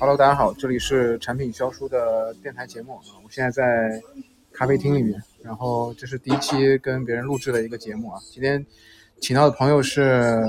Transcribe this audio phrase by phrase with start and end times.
[0.00, 4.00] Hello，大家好，这里是产品销书的电台节目啊，我现在在
[4.52, 8.20] 咖啡厅里面，然后这是第一期跟别人录制的一个节目啊。
[8.30, 8.64] 今天
[9.20, 10.40] 请到的朋友是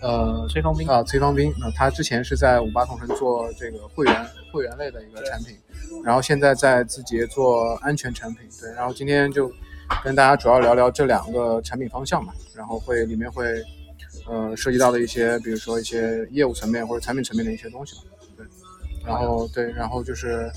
[0.00, 5.54] 呃崔方斌啊，崔方斌，那他之前是在五八同城做这个会员会员类的一个产品，
[6.02, 9.52] 然后现在在字节做安全产品，对，然后今天就
[10.02, 13.62] 跟大家主要聊聊这两个产品方向嘛，然后会里面会
[14.26, 18.04] 呃涉及到的一些，比如说一些业务层面或者产品层面的一些东西嘛。
[19.06, 20.50] 然后对，然后就是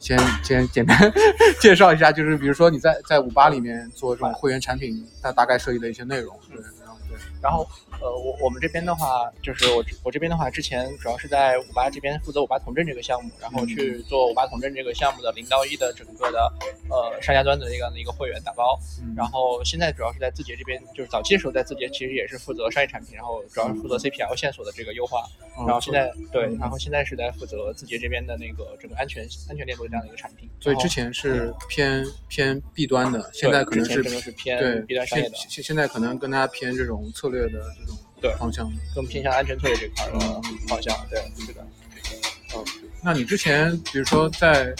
[0.00, 0.96] 先先简单
[1.60, 6.36] 介绍一下，就是比如说你在在五八里面做这种会员产品，它大概涉及的一些内容。
[6.50, 7.66] 对，然后对，然后
[8.00, 16.52] 呃，我我们这边的话，就是我我这边的话，之前主要是在五八这边负责五八同镇这个项目，然后去做五八同镇这个项目的零到一的整个的
[16.88, 18.78] 呃商家端的那个一个会员打包。
[19.16, 25.24] 然后现在主要是在字节这边，就是早期的时候在字节其实也是负责商业产品，然后主要是负责 CPL 线索的这个优化。
[25.66, 30.48] 然后现在对，然后现在是在负责字节这边的那个整个安全安全链路这样的一个产品。
[30.60, 35.36] 所以之前是偏偏 B 端的，现在可能是是偏对 B 端商业的。
[35.36, 40.18] 现现在可能更加偏这种策略的这种对方向，更偏向安全策略这块的
[40.68, 40.94] 方向。
[41.08, 41.66] 对，是的。
[42.54, 42.64] 嗯，
[43.02, 44.74] 那你之前比如说在。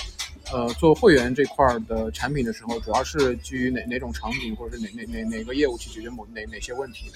[0.53, 7.11] 呃，做会员这块的产品的时候，主要是基于哪哪种场景，或者是哪哪哪哪个业务去解决某哪哪些问题？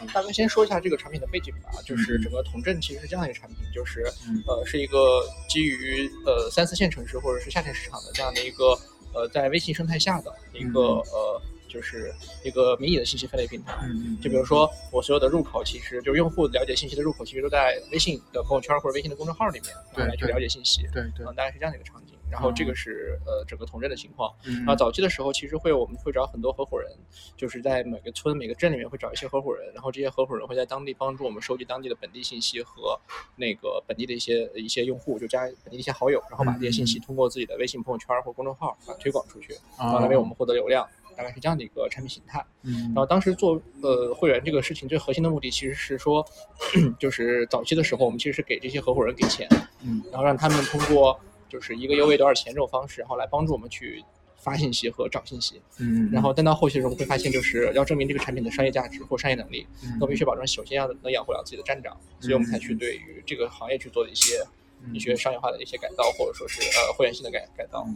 [0.00, 1.70] 嗯，大概先说一下这个产品的背景吧。
[1.84, 4.04] 就是整个同镇其实是这样一个产品，就是
[4.46, 8.78] 呃是一个基于呃三四线城市或者是下沉市场的这样的一个
[9.12, 12.12] 呃在微信生态下的一个呃就是
[12.44, 13.76] 一个迷你的信息分类平台。
[13.84, 20.82] 嗯就比如说我所有的入口，其实就是用户了解信息的入口，其实都在微信的朋友圈或者微信的公众号里面来去了解信息。
[20.92, 22.14] 对对，大概是这样的一个场景。
[22.28, 24.34] 然后这个是呃整个同镇的情况。
[24.42, 26.90] 然后早期的时候，其实会我们会找很多合伙人，
[27.36, 32.98] 就是在每个村每个镇里面会找一些合伙人，然后这些合伙人会在当地帮助我们收集当地的本地信息和
[33.36, 40.84] 那个本地的一些一些用户，就加本地一些好友，然后把这些信息通过自己的微信朋友圈或公众号把推广出去，然后来为我们获得流量，
[41.16, 42.44] 大概是这样的一个产品形态。
[42.62, 46.24] 然后当时做呃会员这个事情最核心的目的其实是说，
[46.98, 49.48] 就是早期的时候我们其实是给这些合伙人给钱，
[49.82, 51.18] 嗯，然后让他们通过。
[51.48, 54.02] 就是一个优惠多少钱这种方式，然后来帮助我们去
[54.36, 55.62] 发信息和找信息。
[55.78, 59.64] 嗯，然后但到后期的时候会发现，就是要证明这个产品的商业价值或商业能力，
[60.00, 64.44] 都必须保证首先要能养活了自己的站长，所以我们才去对于这个行业去做的一些
[64.92, 67.86] 一些商业化的一些改造，或者说是呃会员性的改改造。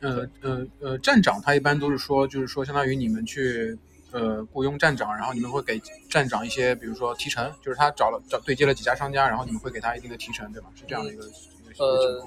[0.00, 3.76] 呃呃呃，站长他一般都是说，就是说相当于你们去
[4.12, 10.68] 呃雇佣站长，然后你们会给站长一些，比如说提成，就是他找了找对接了几家商家，然后你们会给他一定的提成，对吧？
[10.74, 12.26] 是这样的一个一个呃。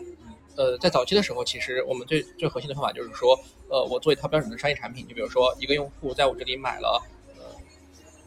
[0.58, 3.40] 呃，在早期的时候，其实我们最最核心的方法就是说，
[3.70, 7.02] 呃，我做一套标准的商业产品，就比如说一个用户在我这里买了，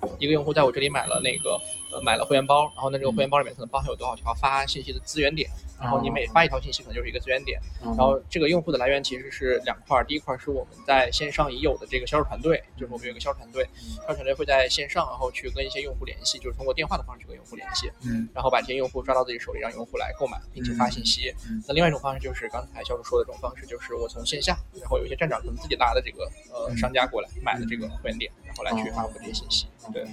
[0.00, 1.60] 呃，一个用户在我这里买了那个，
[1.94, 5.48] 呃，买了会员包，然后呢，这个会员包里面可能包含有多少条发信息的资源点。
[5.80, 7.60] 然后你每发一条信息，可能就是一个资源点。
[7.82, 21.34] 然后这个用户的来源其实是两块儿，第一块是我们在线上已有的这个销售团队，就是我们有一个销售团队，销售团队会在线上，然后去跟一些用户联系，就是通过电话的方式去跟用户联系，嗯，然后把这些用户抓到自己手里，让用户来购买，并且发信息。
[21.68, 29.66] 那另外一种方式就是刚才销售说的这种方式，就是我从线下，然后有一些站长可能自己拉的这个呃商家过来买的这个会员点，然后来去发布这些信息。
[29.92, 30.06] 对。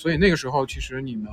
[0.00, 1.30] 所以那个时候其实你们。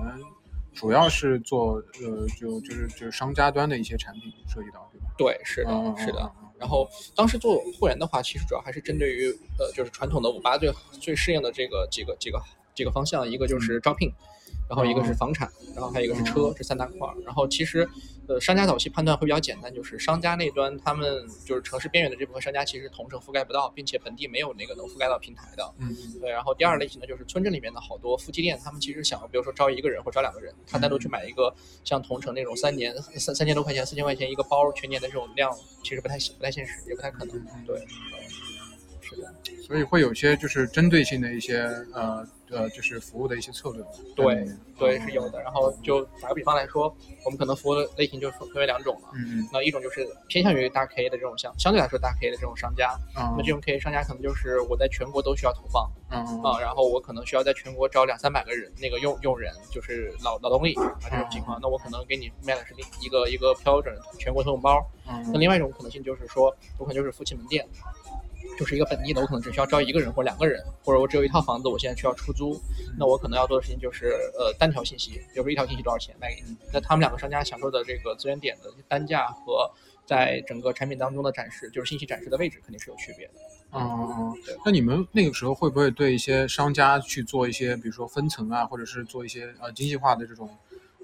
[0.79, 5.07] 主要是做呃，就就是就是商家端的一些产品涉及到，对吧？
[5.17, 6.31] 对，是的，是的。
[6.59, 9.27] 然后当时做会员的话，其实主要还是针对于
[9.57, 12.39] 呃，就是传统的五八最最适应的这个几个几个
[12.75, 14.13] 几个方向，一个就是招聘。
[14.69, 17.15] 然后一个是房产，然后还有一个是车，这三大块儿。
[17.25, 17.89] 然后其实，
[18.27, 25.73] 呃，商家早期判断会比较简单，就是商家那端他们就是城市边缘的这部分商家，其实同城覆盖不到，并且本地没有那个能覆盖到平台的。
[25.79, 26.29] 嗯，对。
[26.29, 37.37] 然后第二类型呢，就是村镇里面的好多夫妻店，他们其实想，比如说招一个人或招两个人，他单独去买一个像同城那种三年三三千多块钱、四千块钱一个包全年的这种量，其实不太不太现实，也不太可能。
[37.65, 37.79] 对，
[39.09, 39.33] 是的。
[39.61, 41.59] 所以会有些就是针对性的一些
[41.93, 42.27] 呃。
[42.49, 43.83] 呃，就是服务的一些策略，
[44.15, 44.47] 对
[44.79, 45.41] 对是有的。
[45.41, 46.83] 然后就打个比方来说，
[47.25, 49.09] 我们可能服务的类型就分为两种了。
[49.15, 52.97] 嗯那一种就是偏向于大 K 的这种相相对来说大 K 的这种商家。
[53.13, 55.91] 那这种 K 商家可能就是我在全国都需要投放。
[56.09, 61.59] 嗯啊，然后我可能需要在全国招两三百个人，那个用用人就是劳劳动力啊这种情况。
[61.61, 62.73] 那我可能给你卖的是
[63.05, 64.89] 一个一个标准全国通用包。
[65.05, 65.31] 嗯。
[65.33, 67.67] 那另外一种可能性就是说，我可能就是夫妻门店。
[68.57, 72.59] 就是一个本地的，我可能只需要招一个人或者两个人，或者我只有一套房子，我现在需要出租，
[72.97, 74.07] 那我可能要做的事情就是
[74.37, 79.69] 呃单条信息，比如说一条信息多少钱卖给你，那他们两个商家享受的这个资源点的单价和
[80.05, 83.33] 在整个产品当中的展示，就是信息展示的位置肯定是有区别的。
[83.73, 84.55] 嗯嗯嗯，对。
[84.65, 90.49] 那你们那个时候会不会对一些商家去做一些，比如说分层啊，或者是做一些呃精细化的这种？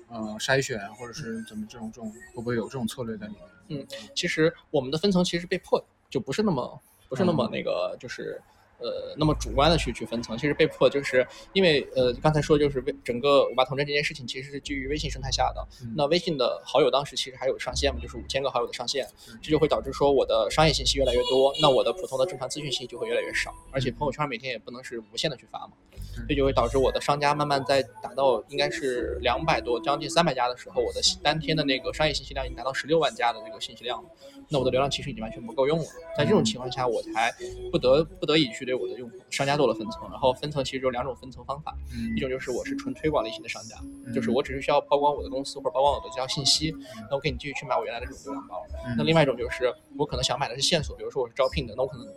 [0.10, 3.82] 呃筛选，或者是怎么这种这种会不会有这种策略在里面？
[3.82, 6.80] 嗯其实我们的分层其实被迫的，就不是那么
[7.14, 7.52] 不是那么嗯。
[7.52, 8.42] 那个就是。
[8.80, 15.66] 呃，那么主观的去去分层，其实被迫就是因为呃，刚才说就是微整个五八同城这件事情其实是基于微信生态下的。
[15.82, 15.94] 嗯。
[15.96, 25.93] 那微信的好友当时其实还有上限嘛，就是五千个好友的上限嗯，这就会导致说我的商业信息越来越多，那我的普通的正常资讯信息就会越来越少，而且朋友圈每天也不能是无限的去发嘛，嗯
[26.28, 34.10] 这就会导致我的商家慢慢在达到应该是两百多将近三百家的时候，我的单天的那个商业信息量已经达到十六万家的这个信息量了，
[34.50, 35.86] 那我的流量其实已经完全不够用了。
[36.18, 37.34] 在这种情况下，我才
[37.72, 43.76] 不得不得已去对我的用户商家做了分层，然后分层其实有两种分层方法，嗯一种就是我是纯推广类型的商家，
[44.06, 46.76] 嗯就是我只是需要曝光我的公司或者曝光我的这条信息，
[47.10, 48.62] 那我给你继续去买我原来的这种流量包。
[48.86, 52.08] 嗯那另外一种就是我可能想买的是线索，比如说我是招聘的，那我可能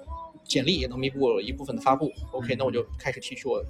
[0.44, 2.12] 简历也能弥补我一部分的发布。
[2.32, 3.64] OK，那我就开始提取我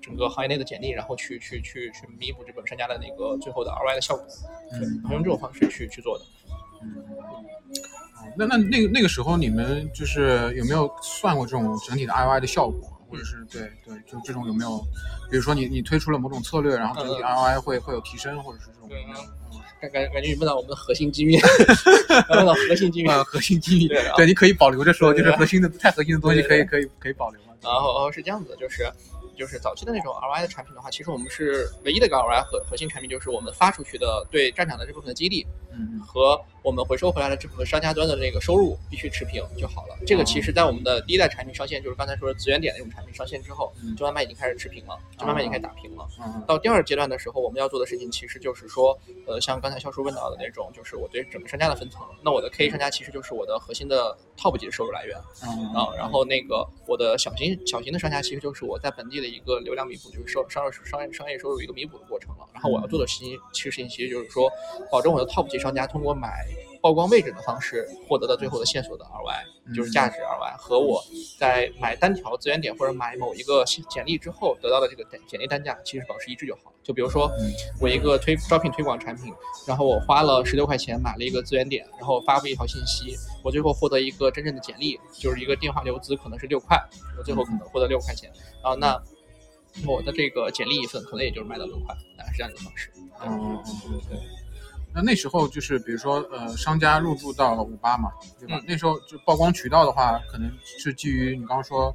[0.00, 4.26] 整个行业内的简历，然后去去去去弥补这本商家的那个最后的 ROI 的效果。
[4.70, 4.80] 对，
[5.10, 6.24] 用这种方式去去做的。
[6.82, 7.44] 嗯，哦
[8.36, 14.78] 那那那个那个时候你们就是有没有算过这种整体的 ROI 的效果，或者是对对，就这种有没有，
[15.30, 19.02] 比如说你你推出了某种策略，然后整体嗯 ROI 会会有提升，或者是这种对
[19.80, 21.38] 感感感觉你问到我们的核心机密，
[22.34, 23.08] 问到核心机密。
[23.12, 27.54] 呃核心机密，对对，你可以保留着说，就是核心的太核心的东西可以可以可以保留嘛。
[27.62, 28.84] 然后是这样子，就是
[29.40, 39.96] 就是早期的那种 ROI 的产品的话，其实我们是唯一的一个 ROI 核核心产品，就是我们发出去的对战场的这部分的激励嗯和我们回收回来的这部分商家端的那个收入必须持平就好了。
[40.06, 46.06] 这个其实在我们的第一代产品上线，就是刚才说的资源点那种产品上线之后嗯，就慢慢已经开始持平了，就慢慢已经开始打平了。
[46.22, 52.02] 嗯到第二阶段的时候，我们要做的事情其实就是说，呃，像刚才肖叔问到的那种，就是我对整个商家的分层。
[52.22, 55.16] 那我的 K 商家其实就是我的核心的 top 级的收入来源。
[55.42, 62.46] 嗯啊，然后那个我的小型小型的商家其实就是我在本地的一个流量弥补，就是收商业商业商业收入一个弥补的过程了。
[62.52, 64.50] 然后我要做的事情其实事情其实就是说，
[64.90, 66.44] 保证我的 top 级商家通过买
[66.82, 71.02] 曝光位置的方式获得的最后的线索的 ROI，就是价值 ROI 和我
[71.38, 76.72] 在买单条资源点或者买某一个简历之后得到的这个简简历单价其实保持一致就好。
[76.82, 79.32] 就比如说嗯我一个推招聘推广产品，
[79.66, 86.82] 然后我花了十六块钱买了一个资源点，然后发布一条信息，我最后获得一个真正的简历，就是一个电话留资，可能是六块，
[87.18, 88.32] 我最后可能获得六块钱，
[88.62, 89.00] 然后那
[89.86, 92.90] 我的这个简历一份可能也就是卖到六块，大概是这样一个方式。
[93.24, 94.18] 嗯嗯对。
[94.92, 98.56] 那那时候就是比如说呃，商家入驻到五八嘛，对吧？
[98.58, 101.94] 嗯那时候就曝光渠道的话，可能是基于你刚刚说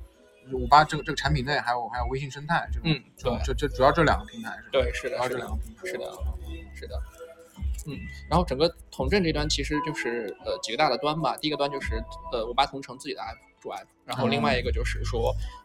[0.53, 4.69] 五八这个这个产品内，还有还有微信生态这种，嗯这这这主要这两个平台是吧？
[4.71, 6.13] 对，是的，主要是的这两个平台，是的，
[6.73, 7.01] 是的。
[7.87, 7.99] 嗯，
[8.29, 12.01] 然后整个统镇这端其实就是呃几个大的端吧，第一个端就是
[12.31, 15.35] 呃五八同城自己的 app 主 app，然后另外一个就是说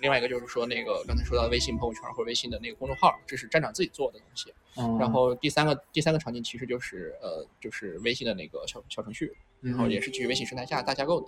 [0.00, 4.52] 另外一个就是说那个刚才说到微信朋友圈或者微信的那个公众号，这是站长自己做的东西。
[4.76, 11.26] 嗯，然后第三个第三个场景其实就是呃就是微信的那个小小程序，然后也是基于微信生态下大架构的。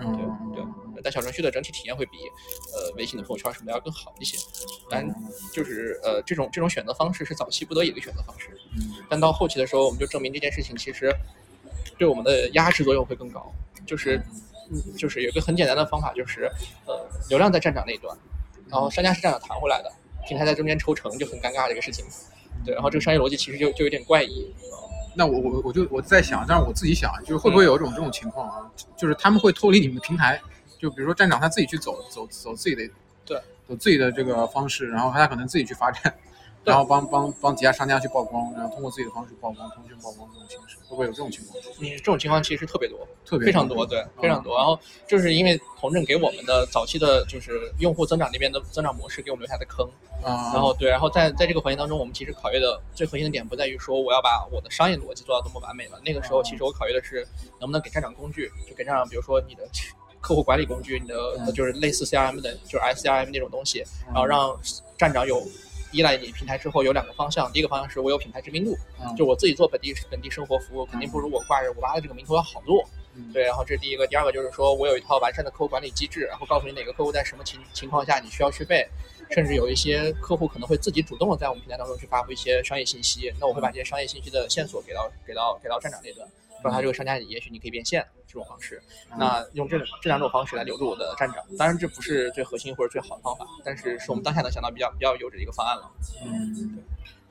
[0.00, 0.62] 嗯对
[0.94, 2.16] 对，但小程序的整体体验会比
[2.72, 4.38] 呃微信的朋友圈什么的要更好一些。
[4.88, 5.06] 但
[5.52, 11.14] 就是呃这种这种选择方式是早期不得已的选择方式，嗯但到后期的时候，我们就证明这件事情其实
[11.98, 13.52] 对我们的压制作用会更高。
[13.84, 14.24] 就是嗯
[14.96, 16.50] 就是有一个很简单的方法，就是
[16.86, 18.16] 呃流量在站长那一端，
[18.68, 19.92] 然后商家是站长弹回来的，
[20.26, 22.04] 平台在中间抽成就很尴尬这个事情。
[22.64, 24.52] 对，然后这个商业逻辑其实就就有点怪异。
[25.14, 28.70] 那我我我就我在想，但是我自己想，就是会不会有一种这种情况啊？
[28.96, 30.40] 就是他们会脱离你们的平台，
[30.78, 32.88] 就比如说站长他自己去走走走自己的，
[33.26, 33.36] 对，
[33.68, 36.12] 走自己的这个方式，然后他可能自己去发展，对
[36.64, 41.58] 然后帮帮帮其他商家去曝光，然后通过自己的方式曝光，通讯曝光这种形式，会不会有这种情况？
[41.80, 44.56] 你，这种情况其实特别多，特别非常多，对，非常多。
[44.56, 49.84] 然后就是因为同镇给我们的早期的就是用户增长那边的增长模式给我们留下的坑，
[50.22, 57.26] 啊，然后对，然后在在这个环节当中，我们其实考虑的最核心的点不在于说我要把我的商业逻辑做到多么完美了，那个时候其实我考虑的是
[57.58, 59.62] 能不能给站长工具，就给站长比如说你的
[60.20, 64.56] 客户管理工具，你的嗯就是类似 CRM 的，就是 SCRM 那种东西，然后让
[64.96, 65.42] 站长有
[65.92, 72.84] 依赖你平台之后有两个方向，第一个方向是我有品牌知名度，嗯就我自己做本地本地生活服务，肯定不如我挂着五八的这个名头要好做。
[73.14, 78.88] 嗯对，然后这是第一个，第二个就是说我有一套完善的客户管理机制，然后告诉你哪个客户在什么情情况下你需要续费，
[79.30, 86.28] 甚至有一些客户可能会自己主动的在我们平台当中去发布一些商业信息，那我会把这些商业信息的线索给到给到给到站长那端，
[86.62, 88.82] 让他这个商家也许你可以变现这种方式，
[89.18, 95.90] 那用这种这两种方式来留住我的站长，当然这不是最核心或者最好的方法，但是是我们当下能想到比较比较优质的一个方案了。
[96.24, 96.78] 嗯，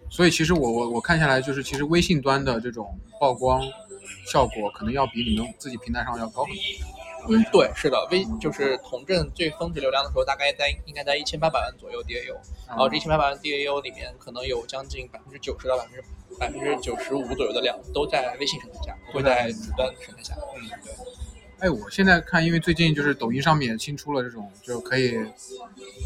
[0.09, 3.61] 所以其实我我我看下来，就是其实微信端的这种曝光
[4.25, 7.00] 效果，可能要比你们自己平台上要高很多。
[7.29, 12.35] 嗯，对，是的，微就是同镇最峰值流量的时候，大概在应该在一千八百万左右 DAU，
[12.67, 16.03] 然后这一千八百万 DAU 里面，可能有将近百分之九十到百分之
[16.39, 20.35] 百分之九十五左右的量都在微信生态下，不会在主端生态下。
[20.55, 20.93] 嗯，对。
[21.59, 25.15] 哎，我现在看，因为最近就是抖音上面新出了这种，就可以，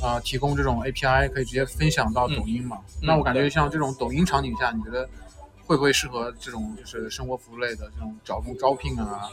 [0.04, 2.80] 呃，提供这种 API，可以直接分享到抖音嘛。
[3.02, 5.08] 那我感觉像这种抖音场景下，你觉得
[5.66, 9.30] 会不会适合这种就是生活服务类的这种找工招聘啊？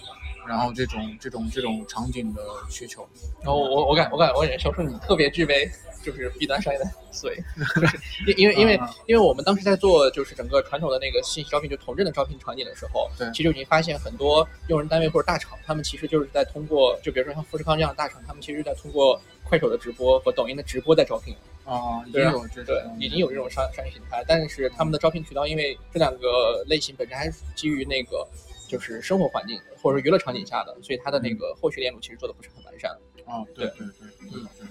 [0.48, 3.08] 然后这种这种这种场景的需求？
[3.42, 5.70] 然后我我感我感我感觉销售你特别具备。
[6.04, 7.44] 就是 B 端商业的思维，
[8.26, 8.74] 因因为因为
[9.06, 21.36] 因为我们当时在做就是整个传统的那个信息招聘，就同质的招聘场景的时候，对，其实已经发现很多用人单位或者大厂，他们其实就是在通过，就比如说像富士康这样的大厂，他们其实在通过快手的直播和抖音的直播在招聘。
[21.64, 22.24] 啊，对
[22.64, 28.26] 对，已经有这种商商业形态，但是他们的招聘渠道，因为这两个类型本身还是基于那个
[28.68, 32.90] 就是生活环境或者说娱乐场景下的，所以它的那个后续链路其实做的不是很完善。
[33.24, 34.66] 啊，对对对，嗯对。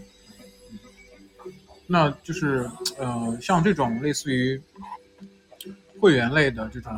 [1.87, 4.61] 那就是，呃，像这种类似于
[5.99, 6.93] 会员类的这种，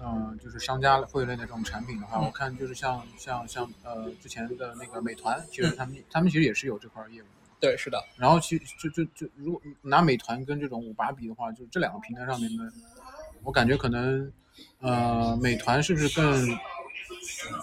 [0.00, 7.26] 呃，就是商家会员类的这种产品的话，我看就是像像像呃之前的那个美团，其实他们他们其实也是有这块业务。
[7.66, 8.00] 对，是的。
[8.16, 12.64] 然后其实就就就如果拿美团跟这种五八比的话，就这两个平台上面的，
[13.42, 14.30] 我感觉可能，
[14.80, 16.56] 呃，美团是不是更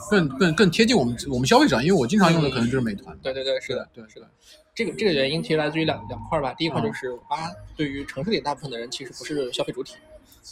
[0.10, 1.82] 更更更贴近我们我们消费者？
[1.82, 3.18] 因为我经常用的可能就是美团。
[3.22, 4.30] 对对对，是的，对是的。
[4.76, 9.96] 这个这个原因其实来自于两两块吧，第一块就是五八对于城市里大部分的人其实不是消费主体，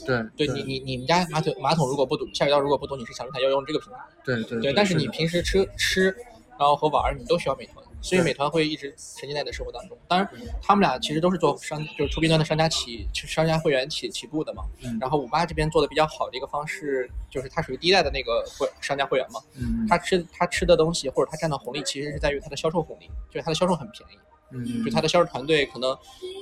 [0.05, 6.15] 对，对你你你们家马桶马桶如果不堵，下水道如果不堵，你是想用它要用这个平台，对对对，但是你平时吃吃，
[6.51, 7.80] 然后和玩你都需要美团。
[8.01, 9.97] 所以美团会一直沉浸在你的生活当中。
[10.07, 10.27] 当然，
[10.61, 14.63] 他们俩其实都是做商，就是出 B 端的商家起，商家会员起起步的嘛。
[14.99, 19.39] 然后五八这边做的比较好的一个方式，就是它属于第一代的那个会商家会员嘛。
[19.55, 19.85] 嗯。
[19.87, 24.17] 他吃他吃的东西或者他占的红利，其实是在于他的销售红利，就是他的销售很便宜。
[24.53, 25.91] 嗯，就他的销售团队可能，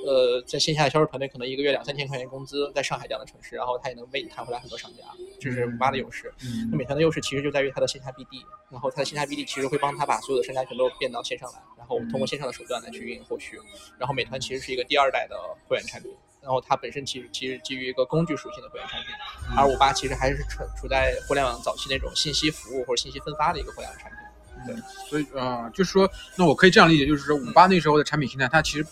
[0.06, 5.04] 呃，在线下的销售团队可能一个月两三千块钱工资，在上海这样的城市，然后他也能为你谈回来很多商家，
[5.40, 6.32] 这是五八的优势。
[6.70, 13.58] 那美团的优势其实就在于它的线下 BD，然后它的线下 BD 其实会帮他把所有的商家全都变到线上来，然后通过线上的手段来去运营后续。
[13.98, 15.36] 然后美团其实是一个第二代的
[15.68, 16.10] 会员产品，
[16.42, 19.10] 然后它本身其实其实基于一个工具属性的会员产品，
[19.56, 24.19] 而五八其实还是处处在互联网早期那种信息服务或者信息分发的一个互联网产品。
[24.66, 24.74] 对，
[25.08, 28.86] 所以啊，就是说，那我可以这样理解，就是说，五八那时候的产品形态，它其实，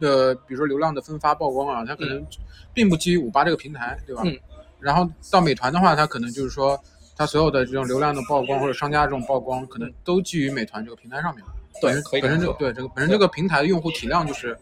[0.00, 2.24] 呃，比如说流量的分发、曝光啊，它可能
[2.72, 4.22] 并不基于五八这个平台，对吧？
[4.24, 4.38] 嗯。
[4.78, 6.78] 然后到美团的话，它可能就是说，
[7.16, 11.42] 它所有的这种流量的曝光或者商家这种曝光，可能都基于美团这个平台上面。
[11.80, 14.56] 对，本身这个对这个本身这个平台的用户体量就是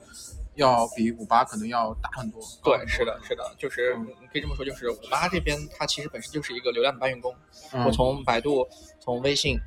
[0.54, 2.40] 要比五八可能要大很多。
[2.62, 3.94] 对，是的，是的，就是
[4.32, 7.34] 可以这么说，就是五八这边它其实本身就是一个流量的搬运工。
[7.84, 8.66] 我从百度，
[9.00, 9.58] 从微信。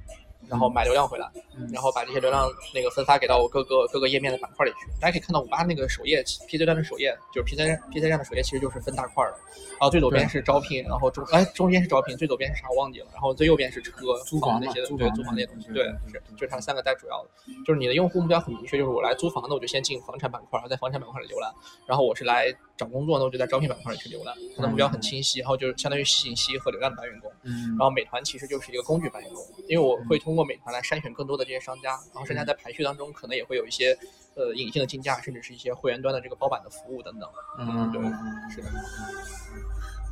[0.48, 1.29] 然后买流量回来，
[1.74, 4.88] 然后把这些流量那个分发给到我各个各个页面的板块里去。
[5.00, 7.60] 大家可以看到五八那个首页，PC 端的首页就是 PC
[7.91, 9.36] PC 站的首页，其实就是分大块的。
[9.72, 13.08] 然后最左边是招聘，然后中哎中间是招聘，最左边是啥我忘记了。
[13.12, 13.91] 然后最右边是车、
[14.25, 17.29] 租房那些的，对租房那些东西，对是就是它三个带主要的。
[17.65, 21.53] 就是你的用户目标很明确，就是我来租房，那我就先进房产板块，然后在房产板块里浏览。
[21.86, 24.34] 然后我是来找工作，呢我就在招聘板块里去浏览。
[24.56, 27.30] 它的目标很清晰，然后就是相当于信息和流量的搬运工。
[27.44, 27.70] 嗯。
[27.70, 31.08] 然后美团其实就是一个工具搬运工，因为我会通过美团来筛选。
[31.18, 33.98] 更多的这些商家，然后商家在排序当中可能也会有一些，
[34.36, 37.28] 呃，隐性的竞价，甚至是一些会员端的这个包板的服务等等。
[37.58, 38.00] 嗯，对，
[38.54, 38.68] 是的。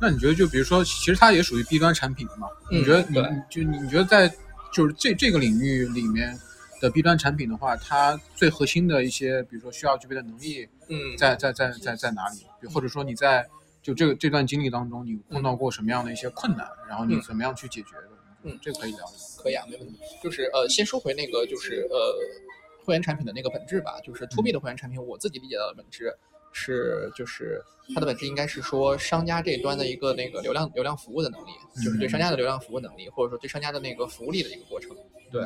[0.00, 2.48] 那你觉得，就比如说，其实它也属于 B 端产品嘛？
[2.72, 3.14] 你觉得，你
[3.48, 4.28] 就你觉得在
[4.72, 6.36] 就是这这个领域里面
[6.86, 12.68] 的 B 端产品的话，它最核心的一些，比如说需要具备的能力，嗯，在在在在在哪里？
[12.68, 13.44] 或者说你在
[13.82, 16.64] 就这个这段经历当中，你碰到过什么样的一些困难？
[16.88, 18.08] 然后你怎么样去解决的？
[18.44, 19.04] 嗯，这个可以聊。
[19.42, 19.98] 可以啊，没问题。
[20.22, 22.14] 就是呃，先说回那个，就是呃，
[22.84, 23.98] 会员产品的那个本质吧。
[24.04, 26.16] 就是 to B 的会员产品，我自己理解到的本质
[26.52, 27.60] 是，就是
[27.94, 31.50] 它的本质应该是说，商家这一端的一个那个流量流量服务的能力，
[31.84, 34.96] 就是对商家的流量服务能力，或者说对商家的那个服务力的一个过程。
[35.30, 35.42] 对。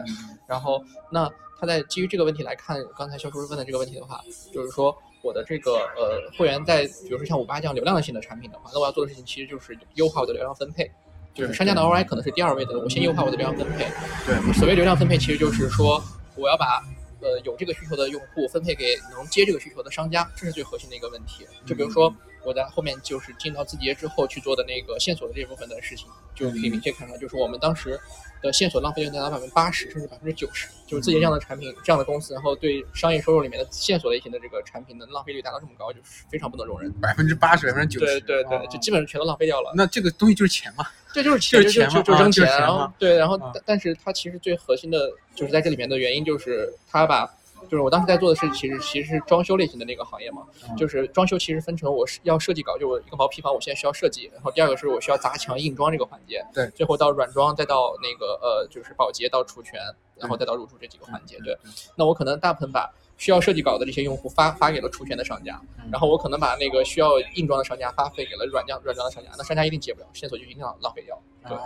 [0.47, 4.21] 然后，那他在基于这个问题来看，刚才销售问的这个问题的话，
[4.53, 10.91] 就是说我的这个呃会员在，比如说像五八这样流量性的产品的话，那我要做的事情其实就是优化我的流量分配。
[11.33, 13.87] 就是商家的 ROI 可能是第二位的，我先优化我的流量分配。
[14.27, 16.03] 对，所谓流量分配，其实就是说
[16.35, 16.83] 我要把
[17.21, 21.47] 呃有这个需求的用户分配给能接这个需求的商家，这是最核心的一个问题。
[21.65, 22.13] 就比如说
[22.45, 27.99] 我在后面就是进到字节之后去做的那个线索的这部分的事情，就可以明确看到，就是我们当时。
[28.43, 36.91] 的线索浪费率达到百分之八十，甚至百分之九十，就是字节这样的产品、这样的公司，然后对商业收入里面的线索类型的这个产品的浪费率达到这么高，就是非常不能容忍。
[37.03, 39.75] 百分之八十、百分之九十，对对对，就基本上全都浪费掉了。
[39.77, 40.87] 那这个东西就是钱嘛？
[41.13, 42.47] 这 就是钱，就是钱就扔钱。
[42.47, 47.31] 然后对，然后但但是它其实最核心的就是在这里面的原因，就是它把
[47.69, 59.81] 就是我当时在做的是其实其实是装修类型的那个行业嘛，嗯就是装修其实分成我是要设计稿，就我一个毛坯房我现在需要设计，然后第二个是我需要砸墙硬装这个环节，对最后到软装，再到那个呃就是保洁到除醛，
[60.17, 61.57] 然后再到入住这几个环节，对。
[61.97, 65.91] 那我可能大部分把需要设计稿的这些用户发发给了出圈的商家，嗯。
[65.93, 71.21] 然后我可能把那个需要硬装的商家发费给了软装软装的商家，那商家一定接不了，线索就一定要浪费掉。
[71.47, 71.57] 对，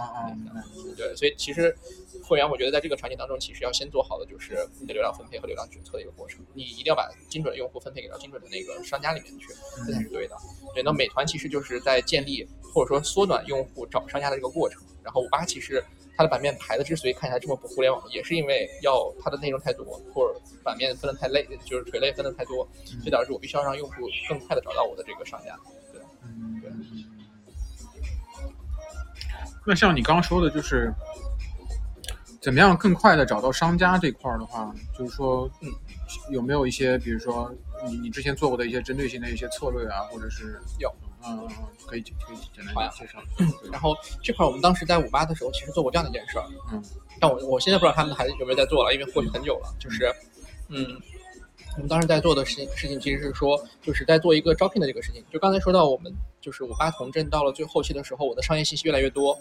[0.97, 1.77] 对，所以其实
[2.25, 9.47] 会员我觉得在这个场景当中，其实要先做好的就是你的流量分配和流量决策的一个过程，你一定要把精准的用户分配给到精准的那个商家里面去，
[9.87, 10.37] 这才是对的。
[10.75, 15.83] 对，那美团其实就是在建立或者说缩短用户找商家的这个过程，然后五八其实
[16.16, 23.95] 它的版面排的之所以看起来这么不互联网，也是因为要它的内容太多，或者版面分的太累，就是垂类分的太多，所以导致我必须要让用户
[24.28, 25.57] 更快的找到我的这个商家。
[25.93, 26.71] 对，嗯对
[29.66, 30.93] 那像你刚刚说的，就是
[32.43, 35.73] 怎么样更快的找到商家这块儿的话，就是说，嗯，
[36.31, 37.50] 有没有一些，比如说
[37.87, 40.93] 你你之前做过的一些针对性的一些策略啊，或者是有，
[41.26, 43.19] 嗯，嗯嗯可以可以简单好呀介绍。
[43.71, 46.83] 然后这块儿我们当时在五八的时候，其实做过这样的一件事儿，嗯，
[47.21, 49.75] 但我我现在不知道他们还有没有在做了，因为过去很久了。
[49.78, 50.12] 就是，
[50.69, 51.00] 嗯，
[51.76, 55.25] 我们当时在做的事情事情其实是说，就是在做一个招聘的这个事情。
[55.33, 59.37] 就刚才说到我们就是五八同镇到了最后期的时候，我的商业信息越来越多，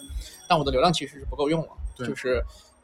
[0.48, 2.44] 但我的流量其实是不够用了，对就是。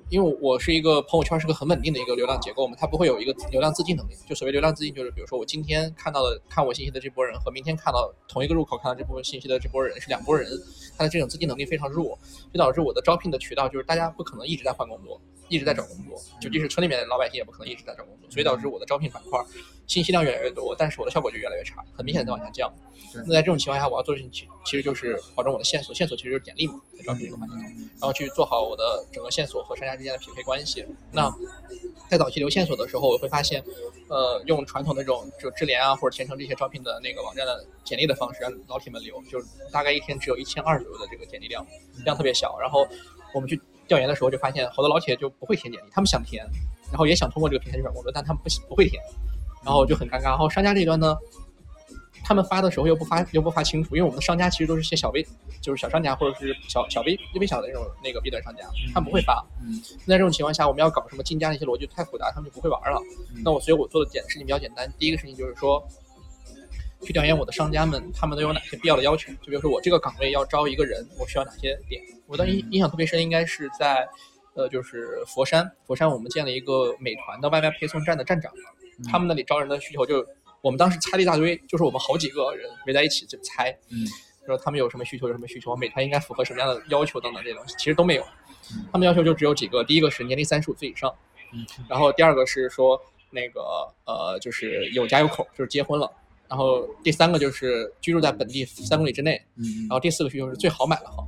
[0.09, 4.13] 因为我是一个朋友圈是个很稳定的一个流量结构嘛，它不会有一个流量自净能力。
[4.27, 10.49] 就所谓流量自净，就是比如说我今天看到的看我信息的这波人和明天看到同一个入口看到这部分信息的这波人是两拨人，
[10.97, 12.17] 他的这种自净能力非常弱，
[12.51, 19.43] 就导致我的招聘的渠道就是大家不可能一直在换工作，一直在找工作，就即使村里面的老百姓也不可能一直在找工作，所以导致我的招聘板块
[19.87, 22.71] 信息量越来越多，但是我的效果就越来越差，很明显在往下降
[23.11, 23.21] 对。
[23.25, 27.65] 那在这种情况下，我要做的事情其其实就是保证我的线索，线索其实就是简历嘛，在招聘这个环节中，
[27.99, 30.85] 然后去做好我的整个线索和商家之间的匹配关系。
[31.11, 31.33] 那
[32.07, 33.63] 在早期留线索的时候，我会发现，
[34.09, 41.65] 呃，用传统的这种就智联啊或者前程这些招聘的那个网站的简历的方式让老铁们留，就是大概一天只有一千二左右的这个简历量，
[42.05, 42.59] 量特别小。
[42.59, 42.87] 然后
[43.33, 46.45] 我们去调研的时候就发现，好多老铁就不会填简历，他们想填，
[46.89, 49.03] 然后也想通过这个平台去找工作，但他们不不会填，
[49.65, 50.23] 然后就很尴尬。
[50.23, 51.17] 然后商家这一端呢，
[52.23, 55.21] 他们发的时候又不发又不发清楚，因为我们的商家其实都是些小微，
[55.59, 59.43] 就是小商家或者是小小微微小的那种那个 B 端商家，他们不会发。
[59.61, 63.01] 嗯那这种情况下，我们要搞什么竞价那些逻辑太复杂，他们就不会玩了。
[63.43, 65.83] 那我所以我做的简事情比较简单，第一个事情就是说，
[67.09, 71.99] 去调研我的商家们他们都有哪些必要的要求，就比如说我这个岗位要招一个人，我需要哪些点。
[72.27, 74.07] 我当时印印象特别深，应该是在
[74.53, 78.51] 呃就是佛山，佛山我们建了一个美团的外卖配送站的站长，
[79.11, 80.23] 他们那里招人的需求就
[80.61, 84.05] 我们当时猜了一大堆，就是我们好几个人围在一起就猜，嗯。
[84.45, 88.25] 说他们有什么需求，有什么需求，美团应该符合什么样的要求等等这些东西，其实都没有。
[88.91, 91.13] 他们要求就只有几个，第一个是年龄三十五岁以上，
[91.53, 91.63] 嗯。
[91.87, 93.61] 然后第二个是说那个
[94.05, 96.11] 呃就是有家有口，就是结婚了，
[96.49, 101.27] 然后第三个就是居住在本地三公里之内，嗯然，后第四个需求是最好买的房。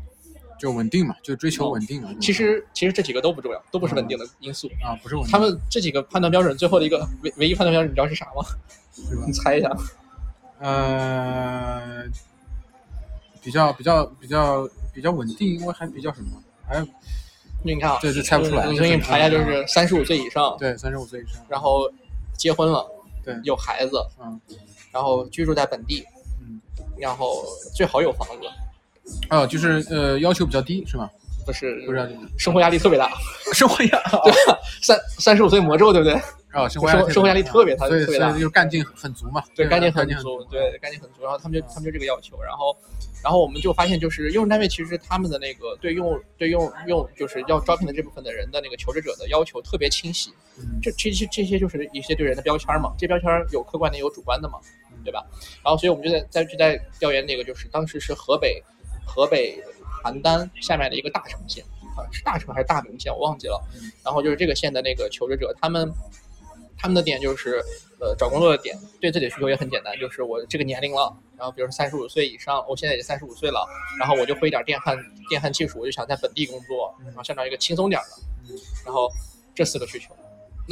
[0.60, 2.14] 就稳定嘛，就追求稳定嘛。
[2.22, 4.70] 其实其实这几个都不重要，都不是稳定的因素。
[4.84, 8.46] 啊，不是稳定，他们这几个判断标准，最后的一个唯唯一判断标准，你知道是啥吗？
[9.26, 9.34] 你？
[9.34, 9.76] 猜一下。
[10.60, 12.04] 呃，
[13.42, 16.40] 比较比较比较比较稳定，因为还比较什么？
[16.68, 16.86] 还
[17.64, 21.92] 你看啊，这是猜不出来我给你查一下，就是三十五岁以上，对三十五岁以上，然后
[22.38, 22.88] 结婚了，
[23.26, 24.40] 对有孩子，嗯
[24.92, 26.06] 然后居住在本地，
[26.42, 26.60] 嗯，
[26.98, 27.44] 然后
[27.76, 31.10] 最好有房子，哦，就是呃要求比较低是吗？
[31.44, 33.12] 不是不是生活压力特别大，
[33.54, 34.60] 生活压 对吧？
[34.82, 36.14] 三三十五岁魔咒，对不对？
[36.52, 41.24] 啊， 生活生活生活压力特别大所以特别大就是干劲很足嘛，对，吧干劲很劲足，对，干劲很足。
[41.24, 42.78] 然后他们就他们就这个要求，然后
[43.24, 54.60] 然后我们就发现，就是用人单位其实他们的那个对用对用用就是要招聘的这部分的人的那个求职者的要求特别清晰，嗯这这些这些就是一些对人的标签嘛，这标签有客观的也有主观的嘛，
[55.04, 55.26] 对吧？
[55.64, 58.64] 然后所以我们就在在就在调研那个，就是当时是河北
[59.06, 59.62] 河北
[60.04, 61.64] 邯郸下面的一个大城县
[61.98, 63.62] 啊，是大城还是大名县我忘记了。
[64.04, 65.92] 然后就是这个县的那个求职者，他们
[66.78, 67.62] 他们的点就是
[68.00, 73.68] 呃找工作的点，对自己的需求也很简单，就是我这个年龄了，然后比如说三十五岁以上，我现在已经三十五岁了，
[74.00, 74.98] 然后我就会一点电焊
[75.30, 79.12] 电焊技术，我就想在本地工作，然后想找一个轻松点的，然后
[79.54, 80.16] 这四个需求，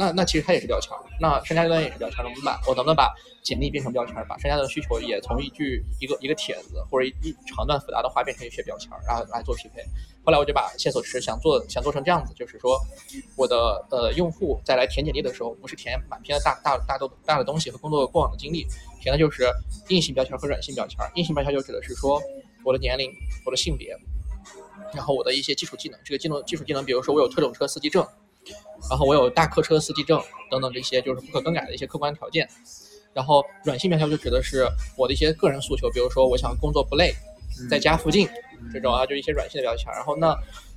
[0.00, 9.82] 那那其实它也是标签，那商家端也是标签儿，我们把我能不能把简历变成标签，把商家的需求也从一句一个一个帖子或者一长段复杂的话变成一些标签，然后来做匹配。
[10.24, 12.80] 后来我就把线索池想做想做成这样子，就是说
[13.36, 18.66] 我的呃用户在来填简历的时候，不是填满篇的大大大都大的东西和工作过往的经历，
[19.02, 19.52] 填的就是
[19.88, 20.98] 硬性标签和软性标签。
[21.14, 22.18] 硬性标签就指的是说
[22.64, 23.12] 我的年龄、
[23.44, 23.94] 我的性别，
[24.94, 26.00] 然后我的一些基础技能。
[26.02, 28.06] 这个技能基础技能，比如说我有特种车司机证，
[28.88, 32.48] 然后我有大客车司机证等等这些就是不可更改的一些客观条件。
[33.12, 37.12] 然后软性标签就指的是我的一些个人诉求，比如说我想工作不累，
[37.68, 38.28] 在家附近
[38.72, 39.92] 这种啊，就一些软性的标签。
[39.92, 40.32] 然后那，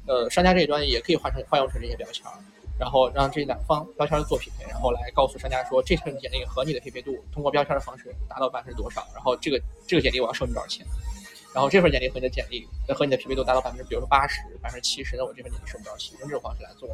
[0.08, 2.26] 呃，商家这一端也可以换成换用成这些标签，
[2.80, 10.84] 然后让这两方标签做匹配，然后来告诉商家说这份简历和你的匹配度通过标签的方式达到百分之多少，然后这个这个简历我要收你多少钱，
[11.54, 16.90] 然后这份简历和你的简历和你的匹配度达到百分之，比如说八十、百分之七十，那我这份简历收不到钱，用这种方式来做。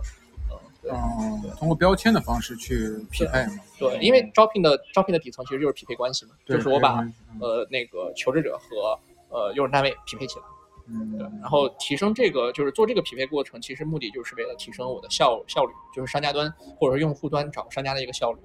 [0.84, 3.60] 嗯，通过标签的方式去匹配嘛？
[3.78, 7.06] 对，因为招聘的招聘的底层其实就是匹配关系嘛，就是我把
[7.42, 8.98] 呃那个求职者和
[9.30, 10.46] 呃用人单位匹配起来，
[10.88, 18.40] 嗯，对，然后提升这个就是做这个匹配过程，其实目的就是为了提升我的效效率，就是商家端或者说用户端找商家的一个效率，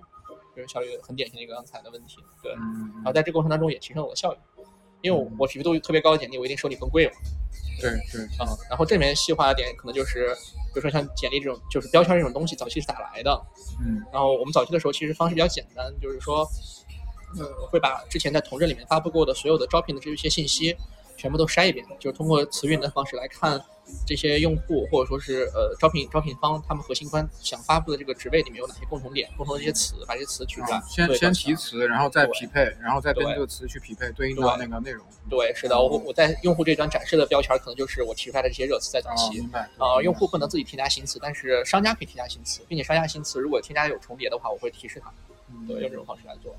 [0.56, 4.38] 就是效率很典型的一个刚才的问题，对，然后在这个过程当中也提升我的效率，
[5.02, 7.12] 因为我我匹配度特别高的简历，我一定收你更贵嘛。
[7.90, 10.34] 对对，嗯，然后这里面细化的点可能就是，
[10.72, 13.40] 比如说像简历这种，就是标签这种东西，早期是咋来的？
[13.84, 16.48] 嗯，然后我们早期的时候其实方式比较简单，就是说，
[17.38, 20.76] 嗯，会把之前在同镇里面发布过的所有的招聘的这些信息。
[21.16, 23.58] 全部都筛一遍，就是通过词运的方式来看
[24.06, 30.82] 这些用户或者说是呃招聘招聘方他们核心官想发布的这个职位里面有哪些共同点、共同的一些词，把这些词取出来。
[30.88, 35.04] 先先提词，然后再匹配，然后再根据这个词去匹配对应到那个内容。
[35.28, 39.40] 对，是的，我我在用户这端展示的标签可能就是我提出来的这些热词在早期。
[39.40, 39.68] 明白。
[39.78, 45.12] 啊，用户不能自己添加新词，但是商家可以添加新词，并且商家新词如果添加有重叠的话，我会提示他。
[45.68, 46.56] 对，用这种方式来做。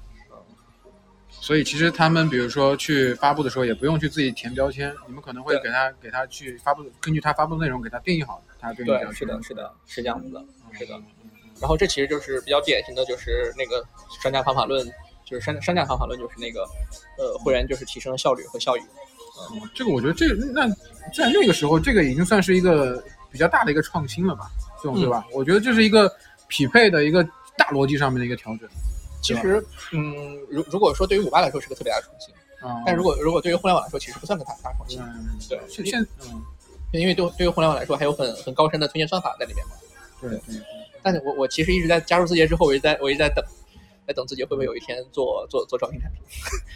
[1.45, 9.13] 所以其实他们比如说去发布的时候，也不用去自己填标签，你们可能会给他给他去发布，根据他发布的内容给他定义好他对应标签。
[9.13, 10.99] 是的，是的，是这样子的，是的。
[11.61, 13.85] 然后这其实就是比较典型的就是那个
[14.23, 14.83] 商家方法论，
[15.23, 16.61] 就是商商家方法论就是那个
[17.19, 18.79] 呃会员就是提升效率和效益。
[19.53, 20.67] 嗯，这个我觉得这那
[21.13, 24.49] 在那个时候，这个已经算是一个比较大的一个创新了吧，
[24.81, 25.23] 这种对吧？
[25.31, 26.11] 我觉得这是一个
[26.47, 27.23] 匹配的一个
[27.55, 28.67] 大逻辑上面的一个调整。
[29.25, 32.33] 其实，嗯，如如果说对于五八来说是个特别大的创新，
[32.85, 34.99] 但如果如果对于互联网来说，其实不算个大大创新。
[35.49, 36.43] 对，现现嗯，
[36.91, 39.71] 因为对对于互联网来说，还有很很高深的推荐算法在里面嘛。
[40.21, 40.61] 对对对。
[41.01, 43.43] 但是我我其实一直在加入字节之后，我一直在我一直在等，
[44.07, 46.21] 在等字节会不会有一天做做做招聘产品，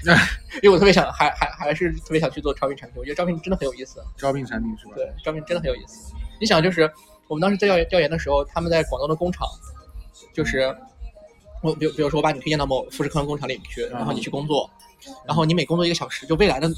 [0.64, 4.04] 因为我特别想还还还是特别想去做招聘产品，我觉得招聘真的很有意思。
[4.18, 4.94] 招聘产品是吧？
[4.96, 6.14] 对，招聘真的很有意思。
[6.40, 6.92] 你想，就是
[7.28, 9.48] 我们当时在调研调研的时候，他们在广东的工厂，
[10.34, 10.76] 就是。
[11.62, 14.70] 我比比如说，我把你推荐到某富士康工厂里面去，然后你去工作，
[15.26, 16.70] 然后你每工作一个小时，就未来的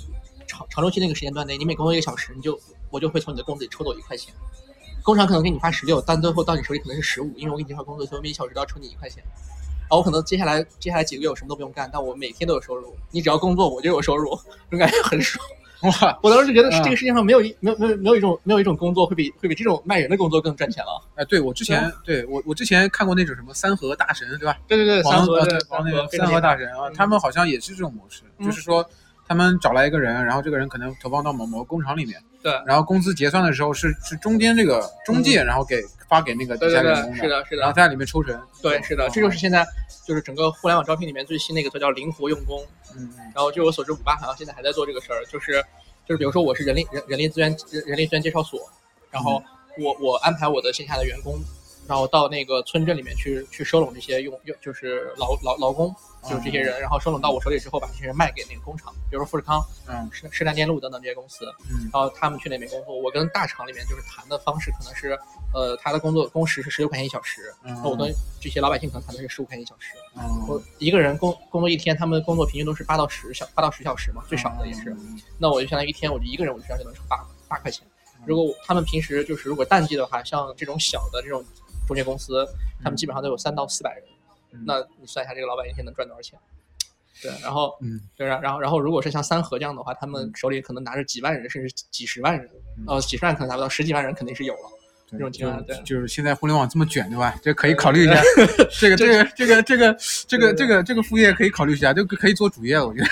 [0.47, 4.33] 长长周期那个时间段内，你每工作一个小时，你就我就会从你的工资里抽走一块钱。
[5.03, 9.23] 工厂可能给你发十六，但最后到你手里可能是十五，因为我给你介绍工作，所以每一小时都要抽你一块钱。
[9.89, 12.95] 啊，我可能接下来接下来几个月我什么都不用干，但我每天都有收入。
[13.11, 14.39] 你只要工作，我就有收入，
[14.69, 15.45] 这种感觉很爽。
[16.01, 16.19] 哇！
[16.21, 21.01] 我当时觉得是这个世界上没有一没有没有没有一种没有一种工作会比会比这种卖人的工作更赚钱了。
[21.15, 24.57] 哎，对我之前对我我之前看过那种什么三和大神，对吧？
[24.67, 25.33] 对对对，三和
[25.69, 28.87] 王那个三和大神啊，他们好像也是这种模式，就是说
[29.27, 38.39] 他们找来一个人，然后这个人可能投放到某某工厂里面，对，然后工资结算的时候是是中间这个中介，然后给发给那个底下员工的，是的，是的，然后在里面抽成。
[38.61, 39.65] 对，是的，这就是现在
[40.05, 42.63] 就是整个互联网招聘里面最新的一个词叫灵活用工。
[42.95, 45.63] 嗯，然后据我所知，五八好像现在还在做这个事儿，就是。
[46.03, 48.59] 就是比如说我是人力人人力资源人人力资源介绍所，
[49.11, 49.41] 然后
[49.77, 51.39] 我我安排我的线下的员工，
[51.87, 65.17] 然后到那个村镇里面去去收拢这些用用就是劳劳劳工，就是这些人，然后收拢到我手里之后，把这些人卖给那个工厂，比如说富士康，嗯，士士丹电路等等这些公司，嗯，然后他们去那边工作，我跟大厂里面就是谈的方式可能是，
[65.53, 69.95] 呃，他的工作工时是十六块钱一小时，那我跟这些老百姓可能谈的是十五块钱一小时，
[70.47, 74.95] 我一个人工工作一天，他们工作平均都是八到十小八到十小时嘛，最少的也是。
[75.37, 77.17] 那我就相当于一天，我就一个人，我就相当于能挣八
[77.49, 77.85] 八块钱。
[78.23, 81.43] 如果他们平时就是如果淡季的话，像这种小的这种
[81.93, 82.47] 中介公司，
[82.83, 84.03] 他们基本上都有三到四百人。
[84.65, 86.39] 那你算一下，这个老板一天能赚多少钱？
[87.21, 92.49] 对，然后，嗯，对，然然后，然后，如果是像三和这样的话，他们手里可能拿着几万人，甚至几十万人，
[92.87, 94.71] 呃，几十万可能达不到，十几万人肯定是有了。
[95.11, 97.37] 这种情况，对，就是现在互联网这么卷，对吧？
[97.43, 98.21] 这可以考虑一下，
[98.79, 102.87] 这个这个这个 这个这个这个这个副业可以考虑一下，就可以做主业了。
[102.87, 103.07] 我觉得，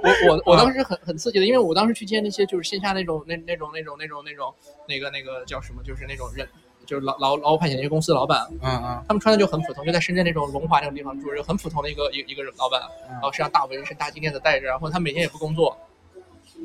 [0.26, 4.52] 我我我当时很很刺激的，因为我当时去见那些就是线下那种那那种那种那种那种
[4.88, 6.48] 那个那个叫什么，就是那种人，
[6.88, 15.76] 就是劳劳劳务派遣公司的老板，嗯嗯，他们穿的就很普通，就在深圳那种龙华那种地方住，就很普通的一个一一个老板，然后身上大纹身、大金链子戴着，然后他每天也不工作，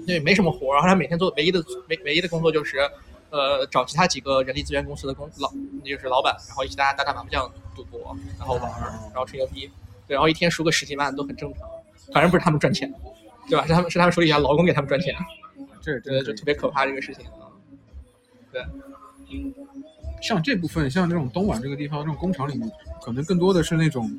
[0.07, 2.89] 对，没什么活，然后他每天做唯一的唯唯一的工作就是。
[3.33, 5.51] 呃，找其他几个人力资源公司的公老，
[5.83, 8.71] 就是老板，然后一起大家打打麻将、赌博，然后玩，
[9.05, 9.67] 然后吹牛逼，
[10.07, 11.67] 对，然后一天输个十几万都很正常，
[12.13, 12.93] 反正不是他们赚钱，
[13.49, 13.65] 对吧？
[13.65, 15.15] 是他们是他们手底下劳工给他们赚钱，
[15.81, 17.49] 这真的，就特别可怕这个事情啊。
[18.51, 18.61] 对，
[20.23, 24.09] 像这部分，像这种东莞这个地方，这种工厂里面，可能更多的是那种，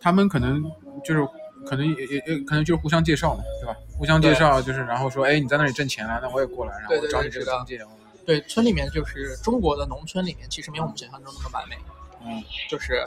[0.00, 0.64] 他们可能
[1.04, 1.26] 就是
[1.66, 3.76] 可能也也也可能就是互相介绍嘛，对吧？
[3.98, 7.80] 互相介绍就是，然后说，哎，你在那里挣钱了，那我也过来，然后找你这个中介。
[8.24, 11.76] 对，村里面就是中国的农村里面，其实没有我们想象中那么完美。
[12.24, 13.04] 嗯，就是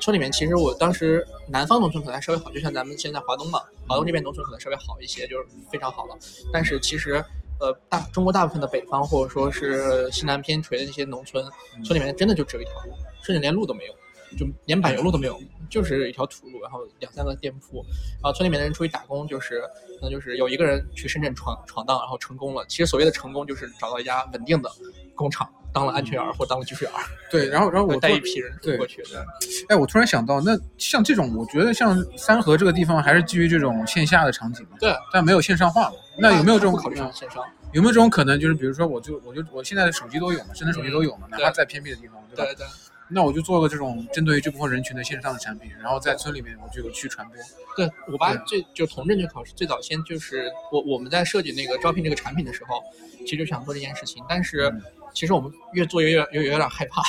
[0.00, 6.16] 村里面，其实我当时南方农村可能还稍微好，就像咱们现在华东嘛，华东这边农村可能稍微好一些，就是非常好了。
[6.52, 7.24] 但是其实，
[7.58, 11.44] 呃，大中国大部分的北方或者说是西南偏陲的那些农村，
[11.84, 12.92] 村里面真的就只有一条路，
[13.22, 13.92] 甚至连路都没有，
[14.36, 15.40] 就连柏油路都没有，
[15.70, 17.84] 就是一条土路，然后两三个店铺，
[18.22, 19.62] 然后村里面的人出去打工，就是
[19.98, 22.64] 可能就是有一个人去深圳闯闯荡，然后成功了。
[22.66, 24.70] 其实所谓的成功，就是找到一家稳定的
[25.14, 29.22] 工厂，当了安全员儿或当了技术员儿， 对，然后然后我带一批人对过去的。
[29.68, 35.96] 哎，我突然想到，那像这种，我觉得像三河这个地方还是基于这种线下的场景嘛，对，但没有线上化嘛。
[36.18, 37.44] 那有没有这种考虑上线上？
[37.74, 38.40] 有没有这种可能？
[38.40, 42.44] 就是比如说，我就我就我现在的手机都有嘛，智能手机都有嘛，哪怕对在偏僻的地方，对吧？
[42.44, 42.66] 对对
[43.08, 47.36] 那我就做个这种针对于这部分人群的线上的产品，然后在村里面我就有去传播。
[47.76, 52.82] 对，五八对最就从政治考试最早先就是我我们在设计那个招聘这个产品的时候，
[53.20, 54.82] 其实就想做这件事情，但是嗯
[55.16, 57.02] 其实我们越做越越越有点害怕，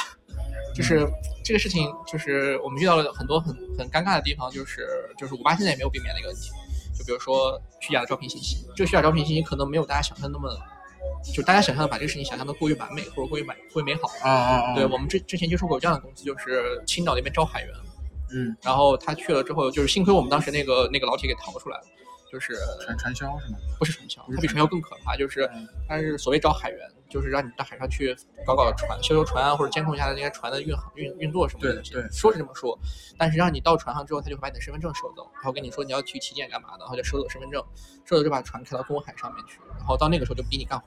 [0.73, 1.05] 就是
[1.43, 6.49] 这个事情就是我们遇到了很多很很尴尬的地方，就是就是五八现在也没有避免的一个问题，
[6.97, 10.49] 就比如说虚假的招聘信息，这个虚假招聘信息可能没有大家想象那么。
[11.33, 14.75] 就大家想象的把这个事情想象的过于完美或者过于美过于美好，啊啊啊！
[14.75, 17.73] 对我们之之前接触过有这样的公司，就是青岛那边招海员，
[18.31, 21.83] 嗯，然后他去了之后，就是幸亏我们当时那个那个老铁给逃出来了，
[22.31, 23.57] 就是传传销是吗？
[23.79, 28.15] 不是传销，不是它比传销更可怕，就是嗯它是所谓招海员，就是让你到海上去
[28.45, 31.81] 搞搞船、修修船啊，或者监控一下那些船的运航运运作什么的。
[31.81, 32.77] 对对说是这么说，
[33.17, 37.63] 但是让你到船上之后，他就会把你的身份证收走，然后跟你说你要去体检干嘛的，然后就收走身份证，
[38.05, 40.85] 收走就把船开到公海上面去，然后到那个时候就不给你干活，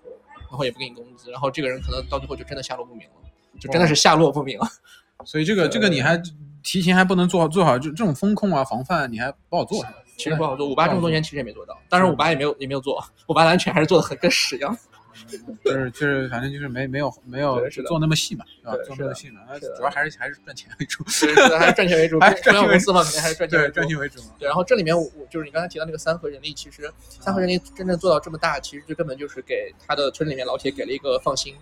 [0.48, 3.14] 然后也不给你工资，然后这个人可能到最后就真的下落不明了，
[3.58, 4.66] 就真的是下落不明了。
[5.24, 6.20] 所以这个这个你还
[6.62, 9.84] 提前还不能做好做好就这种风控啊防范，你还不好做？
[10.16, 14.76] 其实不好做，五八这么多年其实也没做到，当然五八也没有也没有做，五八的安全还是做的很跟屎一样。
[15.64, 18.74] 就是就是反正就是没没有没有做那么细嘛，是吧？
[18.74, 23.74] 对是的做那么细嘛，那主要还是还是赚钱为主，还是赚钱为主，还是赚钱为主 中央公司嘛，肯定还是赚钱为对主。
[23.74, 24.28] 赚钱为主嘛。
[24.38, 31.54] 对，然后这里面我我就是你刚才提到那个三和人力，其实三和人力真正做到这么大，其实就根本就是给他的村里面老铁给了一个放心，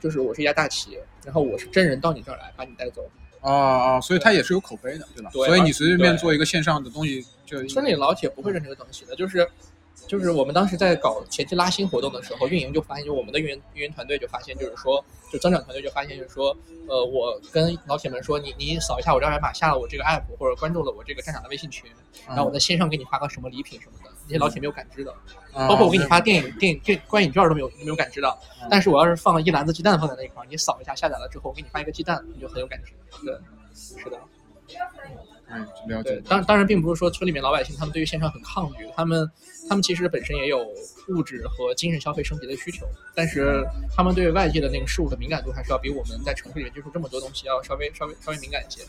[0.00, 3.08] 就是我是一家大企业，然后我是真人到你这儿来把你带走。
[3.40, 3.50] 啊
[3.94, 5.30] 啊，所以它也是有口碑的，对吧？
[5.32, 9.48] 对所以你随随便便做一个线上的东西，就村里老铁不会认这个东西的，就是
[10.06, 16.56] 就是我们当时在搞前期拉新活动的时候，运营就发现，就我们的运营运营团队就发现，就是说，就增长团队就发现，就是说，
[16.88, 21.90] 呃，我跟老铁们说，你你扫一下我这二维码，下了我这个 app 或者关注了我这个站长的微信群，
[22.26, 25.12] 然后我在线上给你发个什么礼品什么的，那些老铁没有感知的。
[25.52, 32.92] 啊包括我给你发电影、电影、电观影券都没有没有感知到嗯，但是我要是放了一篮子鸡蛋放在那一块儿，你扫一下下载了之后，我给你发一个鸡蛋，你就很有感知。
[33.24, 33.34] 对，
[33.74, 34.18] 是的，
[35.52, 36.22] 嗯，了解。。
[36.28, 39.28] 当当然并不是说村里面老百姓他们对于线上很抗拒，他们
[39.68, 40.64] 他们其实本身也有
[41.08, 48.82] 物质和精神消费升级的需求，但是他们对外界的那个事物的敏感度还是要比我们在城市里面接触这么多东西要稍微稍微稍微敏感一些。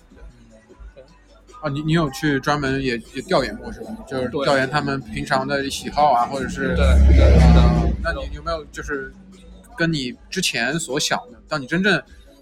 [0.96, 1.04] 对
[1.62, 3.96] 啊，你你有去专门也也调研过是吧？
[4.08, 7.62] 就是调研他们平常的喜好啊，或者是对对是的。
[7.62, 9.14] 啊，那你有没有就是
[9.78, 12.02] 跟你之前所想的，当你真正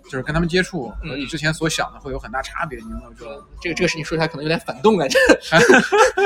[0.10, 2.80] 就是跟他们接触和嗯你之前所想的会有很大差别？
[2.80, 3.42] 你有没有觉得？
[3.62, 5.20] 这个这个事情说起来可能有点反动感觉，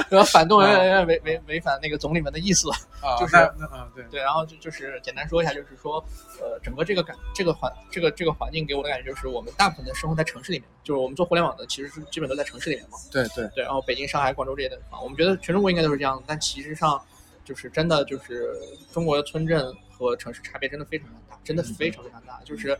[0.09, 2.69] 然后 反动有点有点违违违反那个总理们的意思。
[3.01, 5.97] 啊，就是那那啊，对，对，然后就就是简单说一下，就是说，
[6.39, 12.97] 呃，整个这个感这个环这个这个环境给我的感觉就是，我们大部分的生活在城市里面，就是我们做互联网的，其实是基本都在城市里面嘛。
[13.11, 17.01] 对对，对，然后北京、上海、广州这些地方，我们觉得全中国应该都是这样，但其实上
[17.43, 18.53] 就是真的就是
[18.93, 22.39] 中国的村镇和城市差别真的非常非常大，真的非常非常大。
[22.45, 22.77] 就是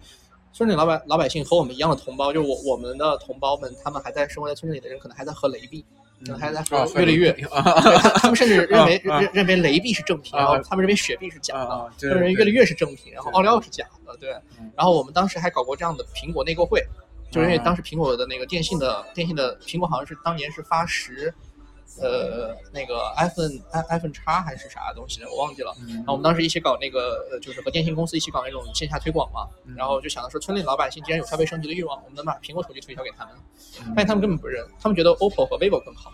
[0.54, 5.84] 村里老百老百姓和我们一样的同胞，就是我我们的同胞们，他们还在生活在村镇里的人，可能还在喝雷碧，
[6.24, 11.66] 可能还在喝啊，月丽月，啊他他们甚至认为认认为雷碧是正品，啊然后他们认为雪碧是假的。
[11.68, 14.72] 啊，他们认为越来越是正品，然后奥利奥是假的，对嗯。
[14.78, 16.80] 然后我们当时还搞过这样的苹果内购会，
[17.32, 21.34] 就是因为啊当时苹果的那个电信的电信的苹果好像是当年是发十，
[22.02, 23.52] 呃，那个 iPhone
[23.90, 25.74] iPhone 叉还是啥东西的，我忘记了。
[25.82, 25.96] 嗯。
[25.98, 29.76] 然后我们当时一起搞那个，呃，就是和电信公司一起搞那种线下推广嘛，嗯。
[29.76, 33.34] 然后就想着说，村里老百姓既然有消费升级的欲望，我们能把苹果手机推销给他们，
[33.86, 33.94] 嗯。
[33.94, 36.12] 发现他们根本不认，他们觉得 OPPO 和 vivo 更好，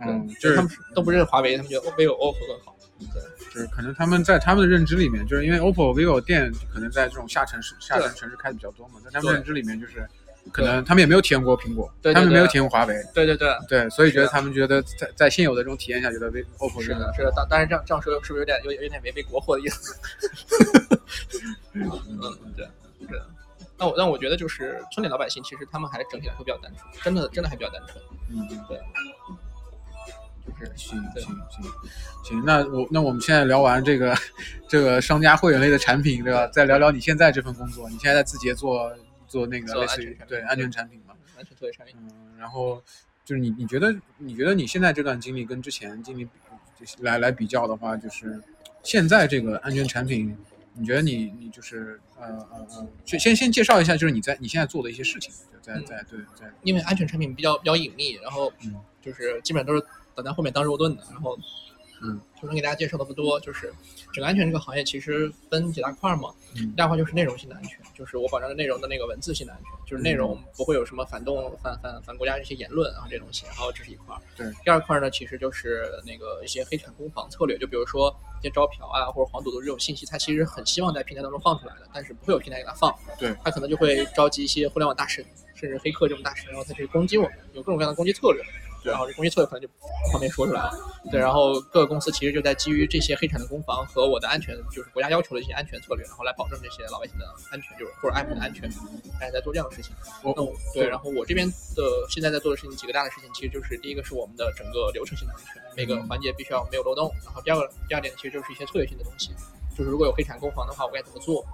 [0.00, 2.76] 嗯，就是他们都不认华为，他们觉得 vivo、OPPO 更好。
[3.12, 3.20] 对
[3.52, 9.34] 就是可能他们在他们的认知里面，就是因为 OPPO、vivo 店可能在这种下沉市、下沉城市开的比较多嘛，在他们对。
[9.34, 10.08] 认知里面就是，
[10.50, 19.96] 可能他们也没有体验过苹果，对对他们没有体验过华为，对对对，对，所以觉得他们觉得在在现有的这种体验下，觉得 OPPO 是的，是的，当当然这样这样说是不是有点有有点违背国货的意思？
[21.74, 21.88] 嗯，
[22.56, 22.66] 对，
[23.00, 23.26] 是的。
[23.78, 28.02] 那我但我觉得就是村里老百姓，其实他们还整体来说比较单纯，真的真的还比较单纯。
[28.30, 28.78] 嗯，对，
[30.46, 31.64] 就是行行行
[32.24, 34.14] 行，那我那我们现在聊完这个
[34.68, 36.46] 这个商家会员类的产品，对吧？
[36.48, 38.92] 再聊聊你现在这份工作，你现在在字节做
[39.32, 41.14] 做那个类似于对安全产品嘛？
[41.38, 41.96] 安全特别产品。
[41.98, 42.82] 嗯，然后
[43.24, 46.28] 就是你你觉得你觉得你现在这段经历跟之前经历
[46.98, 48.38] 来来比较的话，就是
[48.82, 50.36] 现在这个安全产品，
[50.74, 59.82] 你觉得你你就是呃呃呃，先先先介绍一下，就是你在你现在做的一些事情，就在嗯在对在因为安全产品比较比较隐秘，然后嗯就是基本上都是
[60.14, 61.38] 等在后面当肉盾的，然后
[62.02, 63.38] 嗯就能给大家介绍的不多。
[63.40, 63.72] 就是
[64.12, 74.20] 整个安全这个行业其实分几大块儿嘛，嗯一大块就是内容性的安全，就是我保障的内容的那个文字性的安全，就是内容不会有什么反动、反反反国家这些言论啊这东西，然后这是一块儿。
[74.36, 74.46] 对。
[74.64, 82.92] 第二块呢，其实就是那个一些黑产攻防策略，就比如说一些招嫖啊或者黄赌毒这种信息，它其实很希望在平台当中放出来的，但是不会有平台给它放。
[83.18, 83.34] 对。
[83.44, 88.42] 它可能就会召集一些互联网大神，甚至黑客这种大神，然后他去攻击我们，有各种各样的攻击策略。
[88.82, 89.68] 对然后这攻击策略可能就
[90.10, 90.72] 方便说出来了。
[91.10, 98.68] 对，然后各个公司其实就在基于这些黑产的攻防和我的安全，就是国家要求的一些安全策略，然后来保证这些老百姓的安全，就是或者 app 的安全，
[99.20, 99.94] 大家在做这样的事情。
[100.22, 107.10] 我那我对，然后我这边的现在在做的事情几个大的事情，其实就是第一个是我们的整个流程性的安全，每个环节必须要没有漏洞。
[107.24, 109.30] 然后第二个第二点其实就是一些策略性的东西，
[109.76, 111.44] 就是如果有黑产攻防的话，我该怎么做？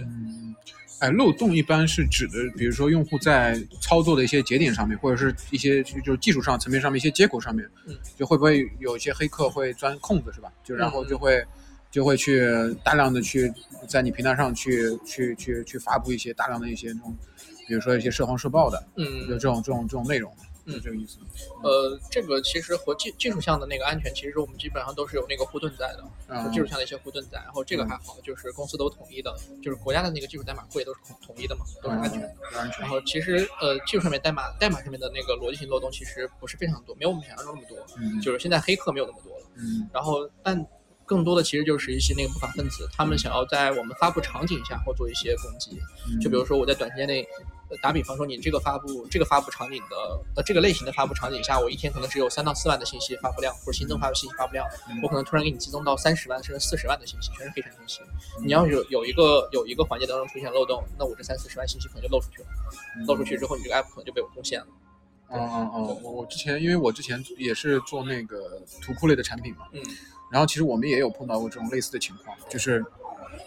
[0.00, 0.54] 嗯，
[1.00, 10.52] 哎，漏洞一般是指的，比如说用户在操作的一些节点上面，或者是一些就就是技术上层面上面一些接口上面，嗯，就会不会有一些黑客会钻空子，是吧？
[10.64, 11.44] 就然后嗯就会
[11.90, 12.40] 就会去
[12.84, 13.52] 大量的去
[13.86, 17.16] 在你平台上去去去去发布一些大量的一些那种，
[17.68, 19.04] 比如说一些涉黄涉暴的，嗯。
[19.28, 20.32] 就嗯这种这种这种内容，
[20.64, 21.18] 嗯这个意思。
[21.62, 26.02] 呃，这个其实和技技术项的那个安全，其实我们基本上都是有那个护盾在的。
[26.28, 32.28] 就嗯技术项的一些护盾在，然后这个还好，就是公司都统一的，就是国家的那个技术代码库也都是统统一的嘛，都是安全的。
[32.28, 32.90] 嗯安全然。
[32.90, 39.46] 后其实呃技术上面代码代码上面的那个逻辑性漏洞其实不是非常多，没有我们想象中那么多，嗯就是现在黑客没有那么多了。
[39.56, 40.64] 嗯然后但
[41.04, 47.26] 更多的其实就是一些那个不法分子，他们想要在我们发布场景下或做一些攻击，嗯就比如说我在短时间内。
[47.72, 49.96] 呃打比方说，你这个发布这个发布场景的
[50.36, 58.00] 呃这个类型的发布场景下，我一天可能只有三到四万的信息发布量，或者新增发布信息发布量，嗯我可能突然给你激增到三十万甚至四十万的信息，全是黑产信息。
[58.38, 62.48] 嗯你要有有一个有一个环节当中出现漏洞，那我这三四十万信息可能就漏出去了，
[62.98, 64.66] 嗯漏出去之后，你这个 app 可能就被我攻陷了。
[65.28, 69.80] 哦哦哦，我我之前因为我之前也是做那个图库类的产品嘛，嗯
[70.30, 72.84] 然后其实我们也有碰到过这种类似的情况，就是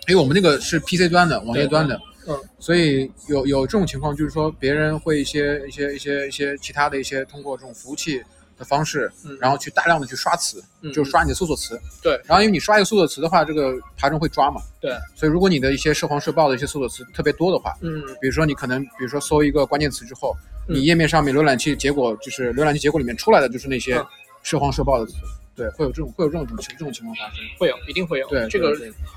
[0.07, 2.39] 因为我们那个是 PC 端的网页端的，嗯。
[2.59, 8.23] 所以有有这种情况，就是说别人会一些一些一些一些其他的一些通过这种服务器
[8.57, 11.79] 的方式，嗯，然后去大量的去刷词，嗯就是刷你的搜索词。
[12.01, 12.19] 对。
[12.25, 14.61] 然后因为你刷一个搜索词的话，这个爬虫会抓嘛。
[14.79, 14.91] 对。
[15.15, 18.01] 所以如果你的一些涉黄涉暴的一些搜索词特别多的话，嗯。
[18.21, 20.35] 比如说你可能，比如说搜一个关键词之后，
[20.67, 20.75] 嗯。
[20.75, 24.05] 你页面上面浏览器结果就是浏览器结果里面出来的就是那些嗯。
[24.43, 25.13] 涉黄涉暴的词，
[25.55, 27.37] 对，会有这种会有这种情这种情况发生。
[27.57, 28.27] 会有，一定会有。
[28.27, 28.75] 对，这个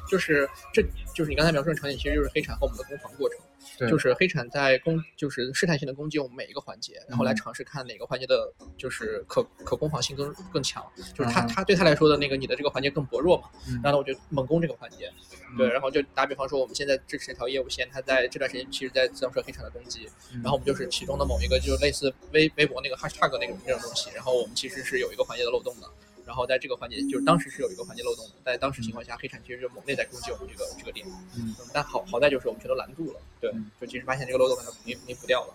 [0.08, 0.82] 就是这
[1.14, 3.38] 就是你刚才描述的场景，其实就是黑产和我们的攻防过程。
[3.76, 10.84] 对就是黑产在攻，就是试探性的攻击我们每一个环节，然后来嗯尝试看哪个环节的，就是可可攻防性更更强。
[11.14, 15.12] 就是他嗯他对他来说的那个你的这个环节更薄弱嘛，嗯然后我就猛攻这个环节。
[15.56, 25.88] 对，嗯然后就打比方说，我们现在支持一条业务线，它在这段时间其实在遭受黑产的攻击，嗯然后我们就是其中的某一个，就是类似微微博那个 hashtag 那种那种东西，然后我们其实是有一个环节的漏洞的，
[26.28, 31.54] 然后在这个环节就是当时是有一个环节漏洞的，在当时情况下，黑产其实是猛烈在攻击我们这个这个点，嗯。
[31.72, 35.54] 但好好在就是我们全都拦住了，对嗯，就其实发现这个漏洞把它弥弥补掉了，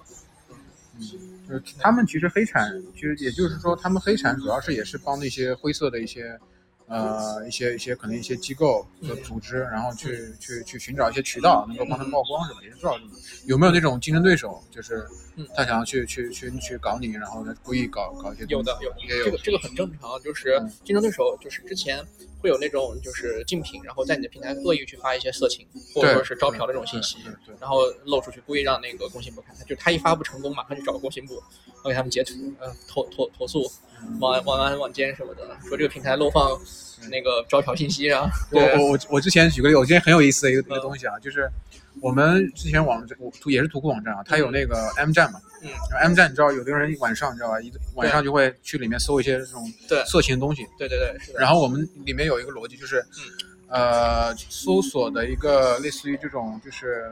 [0.49, 1.05] 嗯
[1.47, 6.39] 就是他们其实黑产，其实也就是说，他们黑产主要是也是帮那些灰色的一些，
[6.87, 12.59] 呃，一些一些可能一些机构和组织，然后去去去寻找一些渠道，能够帮他们曝光，是吧？
[12.61, 12.99] 也是主要
[13.45, 15.47] 有没有那种竞争对手，就是嗯。
[15.55, 20.71] 他想要去去去去搞你，然后呢故意搞搞一些有的有也有这个这个很正常，就是嗯。
[20.83, 22.03] 竞争对手就是之前
[22.41, 25.65] 会有那种就是竞品，然后在你的平台恶意去发一些色情
[25.95, 27.17] 或者说是招嫖的这种信息，
[27.59, 33.71] 然后露出去，故意让那个工信部看，他就他一发布成功，马上就找工信部，然后给他们截图，呃，投投投诉
[34.19, 36.49] 网网安网监什么的，说这个平台漏放
[37.09, 40.81] 那个招嫖信息啊，我对，我我我之前举个例，我之前很有意思的一个一个嗯。
[40.81, 41.49] 东西啊，就是
[42.01, 45.69] 我们之前网我图也是图库网站啊，它有那个 M 站嘛，嗯
[46.01, 49.63] M 站你知道，有的人晚上你知道吧，一晚上就会去里面搜一些这种
[50.05, 53.53] 色情的东西，对对对，是的，然后我们里面有一个逻辑就是，嗯。
[53.69, 57.11] 呃，搜索的一个类似于这种就是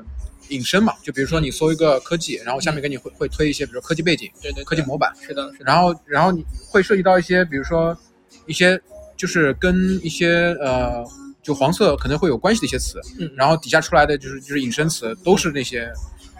[0.51, 7.97] 引申嘛，就比如说你搜一个科技，然后下面给你会会推一些，比如科技背景、对对对科技模板，是的，是的，然后然后你会涉及到一些，比如说
[8.45, 8.79] 一些
[9.17, 11.03] 就是跟一些呃
[11.41, 15.91] 就黄色可能会有关系的一些词，嗯，然后底下出来的就是就是引申词都是那些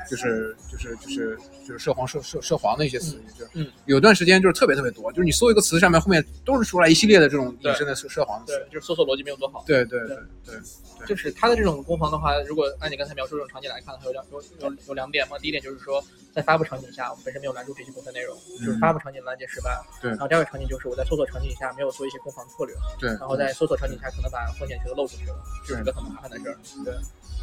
[0.09, 1.37] 就是就是就是
[1.71, 9.63] 就是涉黄涉涉涉黄的一些词语，就嗯有段时间就是特别特别多，就是你搜一个词上面后面都是出来一系列的这种对引申的涉涉黄的对词，，就是搜索逻辑没有做好。
[9.65, 10.09] 对对对
[10.45, 15.39] 对对就是它的这种攻防的话，如果按你刚才描述这种场景来看的话，有两有有有两点嘛。
[15.39, 16.03] 第一点就是说，
[16.35, 19.71] 在发布场景下，我们本身没有拦住这些部分内容，就是发布场景拦截失败。
[19.71, 26.57] 嗯对然后第二个场景就是我在搜索场景下没有做一些攻防策略，对，然后在搜索场景下可能把风险全都漏出去了，这是个很麻烦的事儿。
[26.83, 26.93] 对，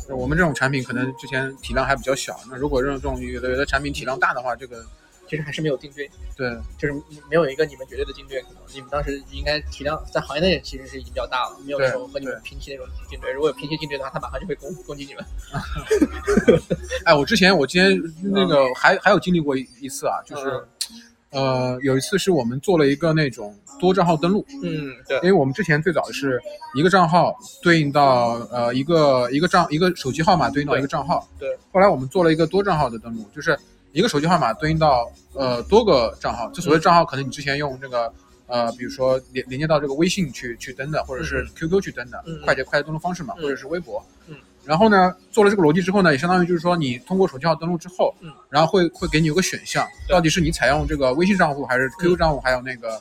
[0.06, 4.84] 对我们这种产品可能之前体量还比较小，那如果这种这种有的有的产品体量大的话，这个
[5.28, 6.58] 其实还是没有定对，对。
[6.78, 6.94] 就是
[7.28, 13.32] 没有一个你们绝对的定对，可能你们当时应该体量在行业内其实是已经比较大了，没有那种和你们平齐那种定对。
[13.32, 15.24] 如果有平齐竞对的话，他马上就会攻攻击你们。
[17.04, 21.02] 哎，我之前我之前那个还还有经历过一一次啊，就是嗯。
[21.30, 25.18] 呃有一次是我们做了一个那种多账号登录，嗯，对。
[25.18, 26.40] 因为我们之前最早是
[26.74, 31.54] 一个账号对应到呃一个一个账一个手机号码对应到一个账号，对。
[31.70, 33.54] 后来我们做了一个多账号的登录，就是
[33.92, 38.12] 一个手机号码对应到呃多个账号，就所谓账号可能你之前用这个。
[38.50, 44.34] 呃，比如说连连接到这个微信去去登的，或者是 QQ 去登的，快捷快捷登录方式嘛，嗯或者是微博，嗯。
[44.64, 52.98] 然后呢，做了这个逻辑之后呢，也相当于就是说，你通过手机号登录之后，嗯，然后会会给你有个选项，到底是你采用这个微信账户，还是 QQ 账户，还有那个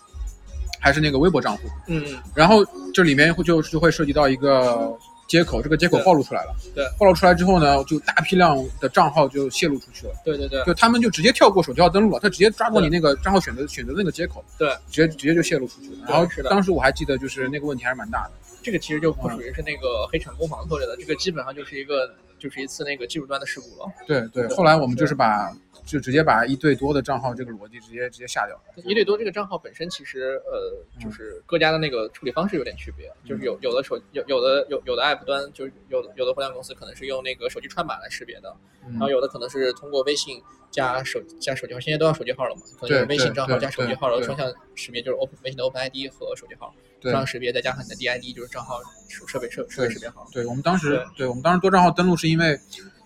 [0.82, 2.18] 还是那个微博账户，嗯嗯。
[2.36, 2.58] 然后
[2.94, 4.94] 这里面会就就会涉及到一个
[5.28, 6.56] 接口，这个接口暴露出来了。
[6.74, 15.98] 对，暴露出来之后呢，就大批量的账号就泄露出去了，对对对就他们就直接跳过手机号登录了，他直接抓过你那个账号选择选择那个接口，对，直接直接就泄露出去了。
[16.08, 18.32] 然后当时我还记得，就是那个问题还是蛮大的。
[18.64, 23.92] 这个其实就不属于是那个黑产攻防策略的，这个基本上就是一个就是一次那个技术端的事故了。
[24.06, 28.84] 对对，后来我们就是把就直接把一对多的账号这个逻辑直接直接下掉了。
[28.84, 38.92] 一对多这个账号本身其实呃就是各家的那个处理方式有点区别，就是有有的手有有的有有的 app 端就是有的有的互联网公司可能是用那个手机串码来识别的，嗯。
[38.94, 50.28] 然后有的可能是通过微信加手加手机号，现在都要手机号了嘛，可能对有微信账号加手机号然后双向识别，就是 open 微信的 open ID 和手机号对双向识别，再加上你的 DID 就是账号设设备设设备识别好。
[50.32, 52.60] 对我们当时对对我们当时多账号登录是因为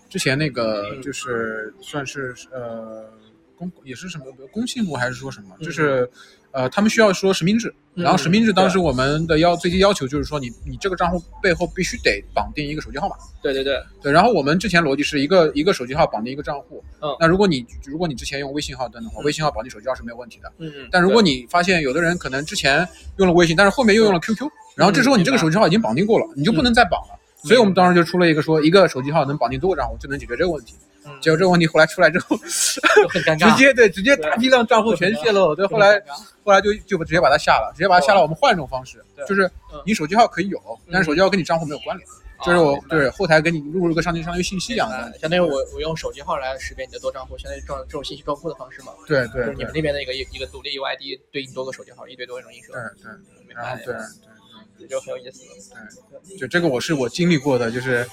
[0.08, 3.08] 之前那个嗯就是算是呃
[3.70, 6.08] 公也是什么工信部还是说什么，嗯就是
[6.50, 13.16] 呃他们需要说实名制，嗯然后实名制当时我们的要最低要求就是说你你这个账户背后必须得绑定一个手机号码。
[13.42, 20.52] 对对对，对，然后我们之前逻辑是一个一个手机号绑定一个账户，嗯那如果你如果你之前用微信号登的话，嗯微信号绑定手机号是没有问题的。
[20.58, 20.88] 嗯嗯。
[20.90, 22.86] 但如果你发现有的人可能之前
[23.18, 27.18] 用了微信，但是后面又用了 QQ，然后这时候你这个手机号已经绑定过了，你就不能再绑了。
[27.44, 30.74] 所以我们当时就出了一个说，一个手机号能绑定多个账户就能解决这个问题。
[31.04, 35.54] 嗯结果这个问题后来出来之后，就很尴尬， 直接对直接大批量账户全泄露。
[35.54, 36.00] 对，后来
[36.44, 38.22] 后来就就直接把它下了，直接把它下了。
[38.22, 42.08] 我们换一种方式，就是嗯你手机号可以有，但是手机号跟你账户没有关联，
[42.44, 45.18] 就是我对后台给你录入个相当于相当于信息一样的。
[45.18, 48.92] 相当于我我用手机号来识别你的多账户，相当于这种这种信息账户的方式嘛。
[49.06, 52.72] 对对对就是你们那边的一个一一个独立 UID 对应多个手机号，一堆多一种映射。
[52.72, 52.80] 对
[53.46, 54.00] 对，然后对了，
[54.78, 55.42] 对就很有意思。
[56.28, 58.06] 对，就这个我是我经历过的，就是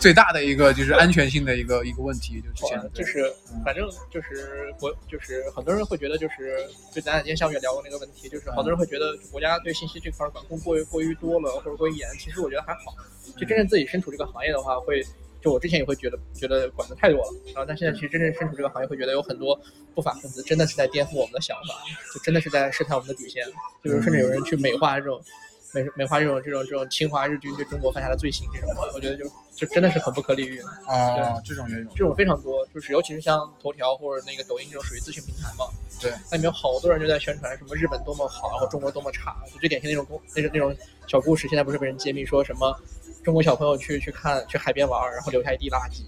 [0.00, 3.62] 最大的一个就是安全性的一个 一个问题，就之前对就是嗯。
[3.64, 12.94] 反正就是国就是很多人会觉得就是就咱俩今天下午也聊过那个问题，就是好多人会觉得国家对信息这块管控过于过于多了或者过于严，其实我觉得还好。
[13.36, 15.04] 就真正自己身处这个行业的话，会
[15.42, 19.58] 就我之前也会觉得觉得管的太多了，然后但现在其实真正身处这个行业，会觉得有很多
[19.94, 21.74] 不法分子真的是在颠覆我们的想法，
[22.14, 23.44] 就真的是在试探我们的底线，
[23.82, 25.20] 就是甚至有人去美化这种。
[25.72, 30.60] 美美化这种这种这种侵华日军对中国犯下的罪行，这种我觉得就就真的是很不可理喻。
[30.86, 35.66] 啊，这种也有，这种非常多，就是尤其是像头条或者那个抖音这种属于资讯平台嘛，
[36.00, 40.74] 对，那里面有好多人就在宣传什么日本多么好，然后中国多么差，就最典型那种公那种那种
[41.06, 42.78] 小故事，现在不是被人揭秘说什么
[43.24, 46.02] 中国小朋友去去看去海边玩，然后留下一地垃圾，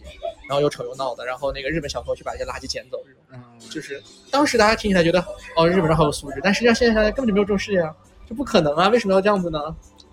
[0.49, 5.21] 然后又丑又闹的，然后那个日本小朋友去把这些垃圾捡走，这种嗯，就是当时大家听起来觉得
[5.57, 7.95] 哦日本人好有素质，但实际上现在想想根本就没有这种事情啊，
[8.29, 9.59] 这不可能啊，为什么要这样子呢？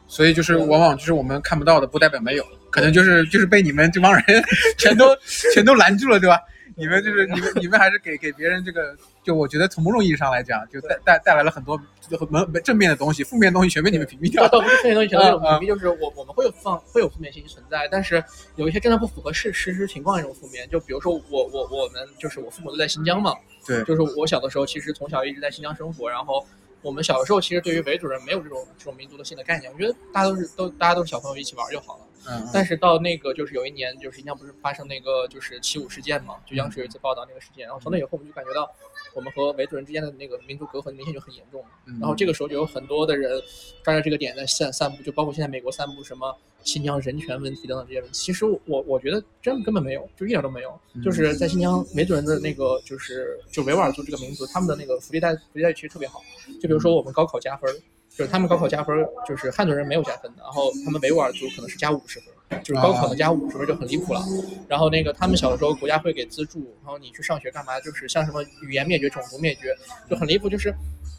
[0.08, 4.24] 所以就是往往就是我们看不到的，不代表没有，可能就是就是被你们这帮人
[4.78, 5.16] 全都
[5.54, 6.40] 全都拦住了，对吧？
[6.78, 11.80] 你们就是你们你们还是给给别人这个，就我觉得从某种意义上来讲，就带带带来了很多
[12.20, 14.44] 很正面的东西，负面的东西全被你们屏蔽掉。
[14.48, 14.60] 倒。
[14.60, 15.60] 倒不是负面东西全都有啊啊。
[15.60, 18.22] 屏蔽，就是我我们会有放会有负面信息存在，但是
[18.58, 23.34] 有一些真的不符合事实实情况的这种负面，就比如说我我我们就是我父母都在新疆嘛，
[23.66, 23.82] 对。
[23.86, 26.46] 就是我小的时候其实从小一直在新疆生活，然后
[26.86, 32.04] 我们小的时候其实对于维族人没有这种这种民族的性的概念，我觉得大家都是都大家都是小朋友一起玩就好了。
[32.28, 38.72] 嗯，但是到那个就是有一年，就是新疆不是发生那个就是七五事件嘛，就央视有一次报道那个事件，然后从那以后我们就感觉到，
[39.16, 41.64] 我们和维族人之间的那个民族隔阂明显就很严重。
[41.86, 43.42] 嗯然后这个时候就有很多的人
[43.82, 48.14] 抓着这个点在散散布，就包括现在美国散布什么新疆人权问题等等这些问题。
[48.18, 50.80] 其实我我觉得真根本没有，就一点都没有。
[50.94, 56.22] 嗯就是在新疆维族人的那个就是就维吾尔族这个民族，他们的那个福利待福利待遇其实特别好。
[56.62, 57.74] 就比如说我们高考加分儿，
[58.10, 64.22] 就是他们高考加分儿，就是汉族人没有加分的，然后他们维吾尔族可能是加五十分儿，就是高考能加五十分儿就很离谱了。
[64.68, 67.80] 然后那个他们小的时候国家会给资助，然后你去上学干嘛？
[67.82, 69.76] 就是像什么语言灭绝、种族灭绝，
[70.10, 70.50] 就很离谱。
[70.50, 70.74] 就是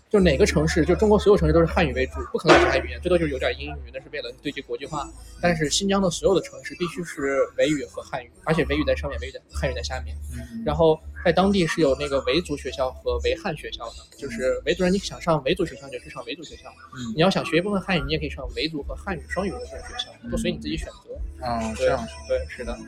[0.09, 5.09] 就哪个城市，就中国所有城市都是汉语为主，不可能有其他语言，最多就是有点英语，那是为了对接国际化。
[5.41, 10.17] 但是新疆的所有的城市必须是维语和汉语，而且维语在上面，维语在汉语在下面。
[10.33, 21.45] 嗯然后在当地是有那个维族学校和维汉学校的，就是维族人你想上维族学校你就去上维族学校，嗯你要想学一部分汉语，你也可以上维族和汉语双语的这种学校，都随你自己选择。
[21.45, 21.89] 啊，这
[22.29, 22.79] 对对，是的。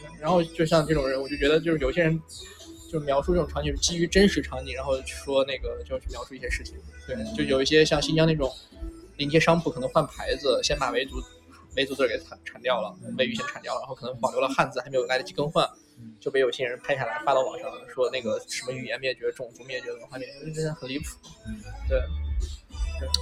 [0.00, 2.20] 对然后就像这种人，我就觉得就是有些人
[2.90, 6.74] 就描述这种场景是基于真实场景，然后说那个就去描述一些事情。
[7.06, 8.52] 对，就有一些像新疆那种
[9.16, 11.22] 临街商铺可能换牌子，先把维族
[11.76, 15.64] 维族字给铲铲掉了，维语先铲掉了，然后可能保留了汉字，还没有来得及更换，
[16.20, 21.16] 就被有些人拍下来发到网上，说那个什么语言灭绝、种族灭绝、文化灭绝，真的很离谱。
[21.46, 21.98] 嗯对，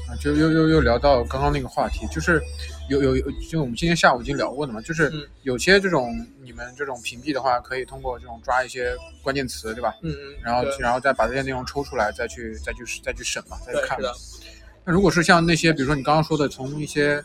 [0.09, 2.43] 啊，就又又又聊到刚刚那个话题，就是
[2.89, 9.95] 有有有，就我们今天下午已经聊过的嘛，就是嗯有些这种你们这种屏蔽的话，可以通过这种抓一些关键词，对吧？
[10.03, 13.99] 嗯嗯，然后然后再把这些内容抽出来，再去再去再去审嘛，再去，看
[14.85, 17.23] 那如果是像那些，比如说你刚刚说的，从一些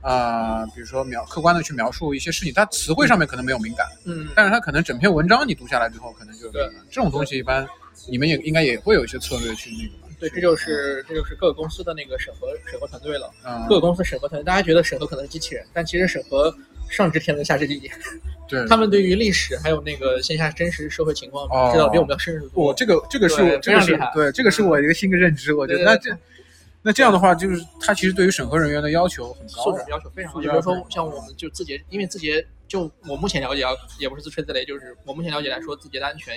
[0.00, 6.84] 啊、比如说描客观的去描述一些事情，它词汇上面可能没有敏感，嗯，但是它可能整篇文章你读下来之后，可能就有对敏感。
[6.90, 7.66] 这种东西一般
[8.08, 10.08] 你们也应该也会有一些策略去那个吧？
[10.20, 13.30] 对，这就是这就是各个公司的那个审核审核团队了。
[13.44, 16.52] 嗯，各个公司审核团队，大家觉得审核可能是机器人，但其实审核
[16.88, 17.90] 上知天文下知地理，
[18.48, 22.64] 对，他们对于历史还有那个线下真实社会情况哦知道比我们要深入得多。
[22.64, 26.10] 我这个这个是我这个是对这个是我一个新的认知，我觉得那这
[26.82, 30.40] 那这样的话，就是他其实对于审核人员的要求很高的素质要求非常高。
[30.40, 36.36] 就比如说像我们就字节，因为字节就我目前了解啊，也不是自吹自擂，就是我目前了解来说，字节的安全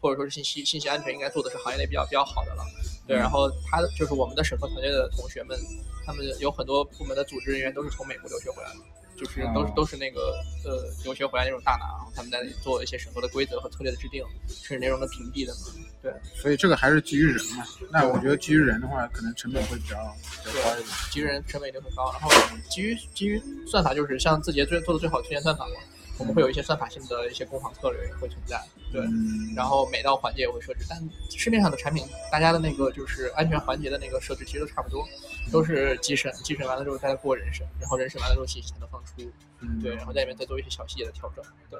[0.00, 2.62] 或者说是信息信息安全应该做的是行业内比较比较好的了。
[3.06, 5.58] 对，然后他就是我们的审核团队的同学们，
[6.06, 8.80] 他们有很多部门的组织人员都是从美国留学回来的。
[9.20, 10.32] 就是都是哦都是那个
[10.64, 15.60] 呃留学回来那种大拿，然后他们在那里做一些审核的规则和策略的制定，甚至内容的屏蔽的嘛。
[16.02, 17.66] 对，所以这个还是基于人嘛。
[17.90, 20.88] 那我觉得基于人的话，可能成本会比较比较高一点。
[21.12, 22.30] 基于人成本一定很高，然后
[22.70, 25.72] 基于基于算法就是像字节最做的最好的推荐算法嘛，
[26.16, 28.58] 我们会有一些算法性的一些攻防策略也会存在，
[28.90, 30.98] 对，嗯然后每道环节也会设置，但
[31.36, 35.06] 市面上的产品大家的那个就是安全环节的那个设置其实都差不多，
[35.50, 39.30] 都是机审，机审完了之后再过人审，然后人审完了之后信息才能放出，
[39.60, 41.78] 嗯对，然后在里面再做一些小细节的调整，对，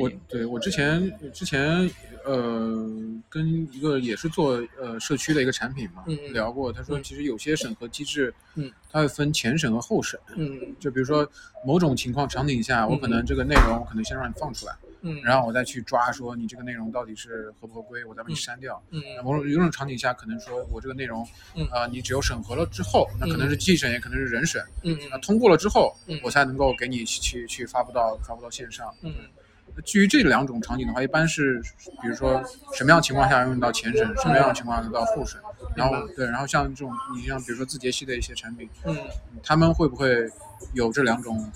[0.00, 1.90] 我对我之前之前
[2.24, 2.88] 呃
[3.28, 10.20] 跟一个也是做呃社区的一个产品嘛、聊过，他说嗯其实有些审核机制，嗯，它会分前审和后审。
[10.36, 11.28] 嗯就比如说
[11.66, 18.82] 某种情况场景下，我可能这个内容我可能先让你放出来，嗯，然后我再去抓说你这个内容到底是合不合规，我再把你删掉。
[18.90, 28.94] 嗯那某种有种场景下，可能说我这个内容，嗯呃，你只有审核了之后，那可能是季审，也可能是人审，嗯那通过了之后嗯，我才能够给你去去发布到发布到线上。
[29.02, 29.12] 嗯
[29.86, 31.58] 基于这两种场景的话，一般是
[32.02, 32.42] 比如说
[32.74, 35.40] 什么样情况下用到前审，什么样的情况下用到后审，
[35.74, 38.94] 然后对，然后像这种你像比如说字节系的一些产品，嗯。
[39.42, 40.30] 他们会不会
[40.74, 41.50] 有这两种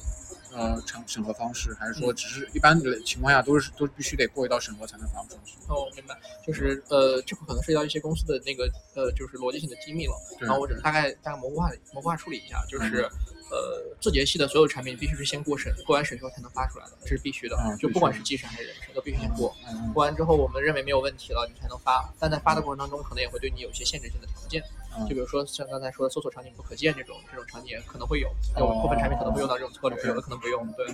[0.56, 5.56] 呃审审核方式，还是说只是一般的情况下都是都必须得过一道审核才能发布上去？
[5.68, 10.14] 哦，明白，就是呃，这会可能涉及到一些公司的那个呃，就是逻辑性的机密了。
[10.40, 13.08] 然后我只能大概大概模糊化模糊化处理一下，就是
[13.50, 17.76] 呃，字节系的所有产品必须是先过审，过完审之后才能发出来的，这是必须的嗯。
[17.78, 19.54] 就不管是机审还是人审，都必须先过。
[19.68, 22.12] 嗯过完之后，我们认为没有问题了，你才能发。
[22.18, 24.62] 但在发的过程当中，可能也会对你有一些限制性的条件，
[24.98, 28.28] 嗯就比如说像刚才说的搜索场景不可见这种这种场景可能会有，
[28.58, 30.66] 有部分产品可能会用到这种策略，有的可能不用。
[30.72, 30.86] 对。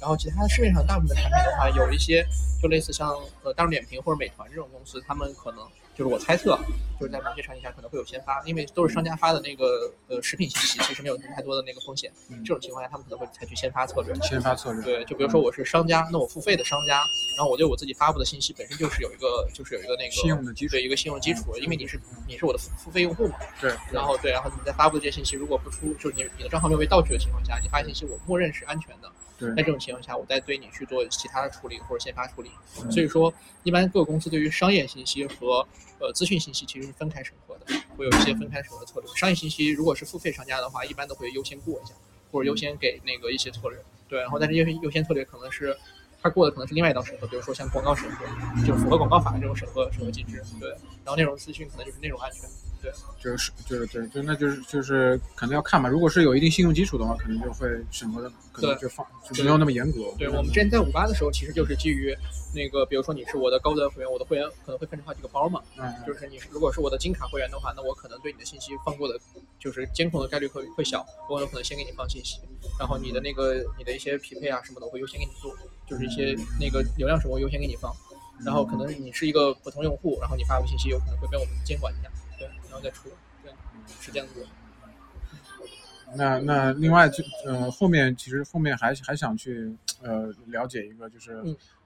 [0.00, 2.26] 然后其他市面上大部分的产品的话，有一些
[2.62, 3.10] 就类似像
[3.42, 6.58] 呃大众点评或者美团这种公司，他们可能就是我猜测，
[6.98, 12.12] 就是在某些场景下可能会有先发，因为都是商家发的那个呃食品信息，其实没有太多的那个风险。
[12.44, 14.12] 这种情况下，他们可能会采取先发策略。
[14.16, 14.82] 先发策略。
[14.82, 17.04] 对，就比如说我是商家，那我付费的商家，
[17.36, 23.36] 然后我对我自己发布的信息本身就是有一个就是有一个那个信用的基础对一个信用基础，因为你是你是我的付付费用户嘛。
[23.60, 29.10] 对，然后对，然后你在发布这些信息，如果不出就是你你的账号没有被盗取的情况下，你发信息我默认是安全的。
[29.38, 32.50] 对在这种情况下，我再对你去做其他的处理或者先发处理。
[32.82, 33.32] 嗯所以说，
[33.62, 35.66] 一般各个公司对于商业信息和
[35.98, 37.66] 呃资讯信息其实是分开审核的，
[37.96, 39.08] 会有一些分开审核策略。
[39.16, 41.94] 商业信息如果是付费商家的话，一般都会优先过一下，
[42.30, 43.78] 或者优先给那个一些策略。
[44.08, 45.76] 对，然后但是优先优先策略可能是
[46.22, 48.26] 它过的可能是另外一道审核，比如说像广告审核，
[48.66, 50.70] 就符合广告法这种审核审核机制，对。
[51.04, 52.48] 然后内容资讯可能就是内容安全，
[52.84, 52.92] 对。
[53.18, 55.88] 就是就是对，就那就是就是可能要看嘛。
[55.88, 60.12] 如果是有一定信用基础的话，可能就会审核的可能就放就没有那么严格。
[60.18, 62.14] 对我们之前在五八的时候，其实就是基于
[62.54, 65.62] 那个，比如说你是我的高端会员，我的会员可能会分成好几个包嘛。
[65.78, 65.90] 嗯。
[66.06, 69.18] 就是你如果是我的金卡会员的话，那我可能对你的信息放过的，
[69.58, 72.38] 就是监控的概率会会小，我有可能先给你放信息，
[72.78, 75.56] 然后你的那个你的一些匹配啊什么的，我会优先给你做。
[75.86, 77.94] 就是一些那个流量什么，我优先给你放，
[78.42, 82.23] 然后可能你是一个普通用户，然后你发布信息有可能会被我们监管一下，对，
[82.74, 83.08] 然后再出，
[84.12, 84.44] 这样子。
[86.16, 89.72] 那那另外就呃后面其实后面还还想去
[90.02, 91.40] 呃了解一个，就是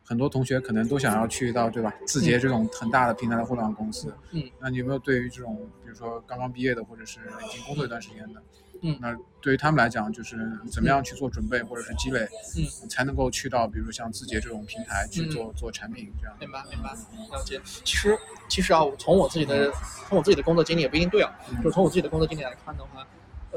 [0.08, 1.92] 很多同学可能都想要去到对吧？
[2.06, 5.54] 字节这种很大的平台的互联网公司，嗯，那你有没有对于这种
[5.84, 8.42] 比如说刚刚毕业的或者是已经工作一段时间的？
[8.80, 10.36] 嗯，那对于他们来讲，就是
[10.72, 16.34] 怎么样去做准备或者是积累，嗯，才能够去到比如像字节这种平台去做做产品这样。
[16.40, 16.90] 明白明白，
[17.36, 17.60] 了解。
[17.84, 18.16] 其实
[18.48, 19.70] 其实啊，我从我自己的
[20.08, 21.30] 从我自己的工作经历也不一定对啊，
[21.62, 23.06] 就是从我自己的工作经历来看的话，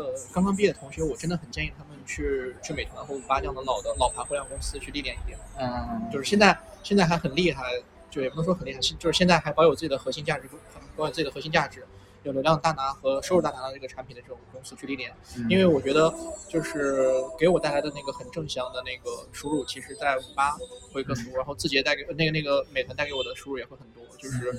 [0.01, 5.37] 呃，刚刚毕业的同学，我真的很建议他们去去美团或五八这样的老的老牌互联网公司去历练一点。
[5.59, 7.63] 嗯，就是现在现在还很厉害，
[8.09, 10.49] 就也不能说很厉害，就是现在还保有自己的核心价值，
[10.95, 11.85] 保有自己的核心价值。
[12.23, 15.11] 有流量大拿和收入大拿的这个产品的这种公司去历练，
[15.49, 16.13] 因为我觉得
[16.47, 20.55] 就是给我带来的那个很正向的那个收入，其实在五八
[20.93, 24.53] 会更多，然后字节带给那个那个美团带给我的收入也会很多，就是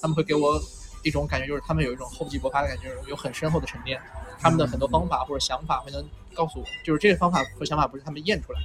[0.00, 0.60] 他们会给我
[1.02, 4.00] 一种感觉，就是他们有一种厚积薄发的感觉，有很深厚的沉淀，
[4.40, 8.60] 他们的很多方法或者想法会能告诉我，就是这个方法和想法不是他们验出来。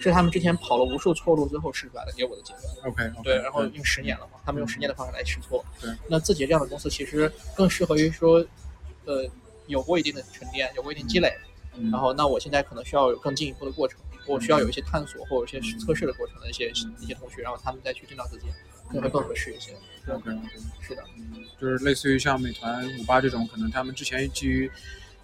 [0.00, 2.64] 是他们之前跑了无数错路最后试出来的给我的结论。
[2.84, 5.64] OK，对，然后用十年了嘛，他们用十年的方式来试错。
[5.80, 8.44] 对，那字节这样的公司其实更适合于说，
[9.06, 9.28] 呃，
[9.66, 11.32] 有过一定的沉淀，有过一定积累。
[11.90, 18.46] 然后，那我现在可能需要有更进一步的过程，我需要有一些探索或者一些测试的过程的一些一些同学，然后他们再去见到字节，
[18.88, 19.72] 可能会更合适一些。
[20.12, 20.30] OK，
[20.80, 24.70] 是的，嗯就是类似于像美团、五八这种，可能他们之前基于。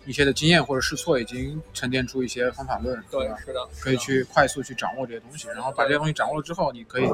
[0.07, 3.39] 一些的经验或者试错已经沉淀出一些方法论，对，吧？
[3.43, 7.09] 是的，可以去快速去掌握这些东西，然后把这些东西掌握了之后，你可以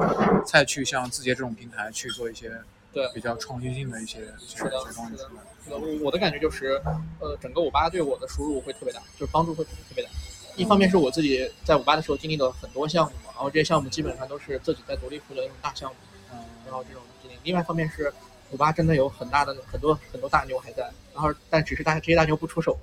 [0.45, 2.51] 再去像字节这种平台去做一些
[2.91, 5.15] 对比较创新性的一些一些东西。
[5.15, 6.81] 出来，我我的感觉就是，
[7.21, 10.09] 呃，整个五八对我的输入会特别大，就是帮助会特别大。
[10.57, 16.10] 一方面是我自己在五八的时候经历了很多项目嘛，然后这些项目基本上都是自己在独立负责的那种大项目，嗯，
[16.71, 17.35] 然后这种经历。
[17.43, 18.11] 另外一方面是
[18.51, 22.79] 五八真的有很大的很多很多大牛还在，然后但只是大这些大牛不出手。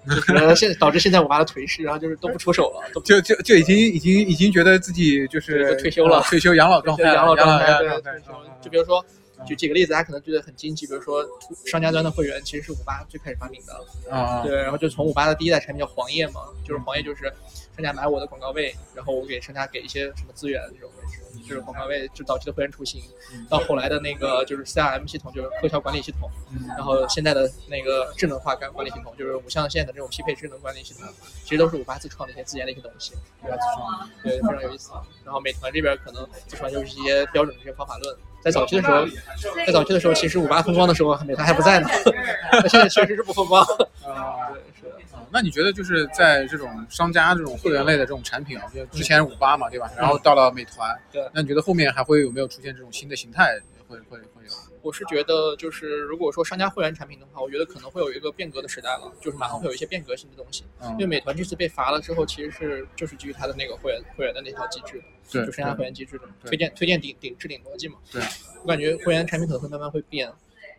[0.08, 7.66] 就是现导致现在我妈的颓势，然后就是都不出手了，就就就已经已经已经觉得自己就是退休了，退休养老状态，养老状态。
[7.78, 8.00] 对
[8.62, 9.04] 就比如说，
[9.44, 11.22] 举几个例子，大家可能觉得很惊奇，比如说
[11.66, 17.30] 商家端的会员其实是五八最开始发明的，啊，对，然后就从五八的第一代产品叫黄页嘛，就是黄页就是
[17.78, 20.90] 商家买我的广告位，然后我给商家给一些什么资源这种。
[21.48, 23.00] 就是广告位，就早期的会员雏形，
[23.48, 26.28] 到后来的那个就是 CRM 系统，就是客销管理系统，
[26.76, 31.04] 然后现在的那个智能化管管理系统，就是五象限的这种匹配智能管理系统，
[31.44, 33.14] 其实都是五八自创的一些自研的一些东西。
[33.42, 34.90] 五八自创，对，非常有意思。
[35.24, 38.14] 然后美团这边可能自创就是一些标准的一些方法论。
[38.42, 39.06] 在早期的时候，
[39.64, 41.88] 在早期的时候，其实五八风光的时候，美团还不在呢。
[42.52, 43.62] 那现在确实是不风光。
[44.04, 44.60] 啊，对。
[45.32, 49.90] 那你觉得就是在这种商家这种会员类的这种产品啊，就之前五八嘛，对吧？
[49.96, 51.28] 然后到了美团，对。
[51.32, 53.60] 那你觉得后面还会有没有出现这种新的形态？
[53.88, 54.52] 会会会有？
[54.82, 60.64] 我是觉得，就是如果说商家会员产品的话，我觉得可能会有一个变革的时代了，就是马上会有一些变革性的东西。
[60.80, 60.90] 嗯。
[60.92, 67.96] 因为美团这次被罚了之后，其实是就是基于它的那个会员会员的那套机制，对，就商家会员机制的推荐推荐顶顶置顶逻辑嘛。
[68.12, 68.22] 对。
[68.62, 70.30] 我感觉会员产品可能会慢慢会变。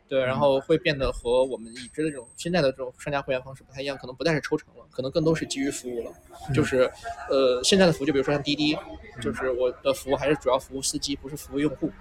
[0.09, 6.11] 对，然后会变得和我们已知的这种现在的这种商家会员方式不太一样，可能不再是抽成了，可能更多是基于服务了。
[6.51, 6.91] 就是，
[7.29, 8.75] 呃，现在的服务就比如说像滴滴，
[9.21, 11.91] 就是我的服务还是主要服务司机，不是服务用户。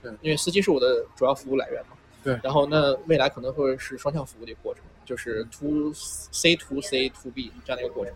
[0.00, 1.96] 对，因为司机是我的主要服务来源嘛。
[2.22, 2.38] 对。
[2.40, 8.14] 然后那未来可能会是双向服务的一个过程，就是 to C to C to B 这样的一个过程。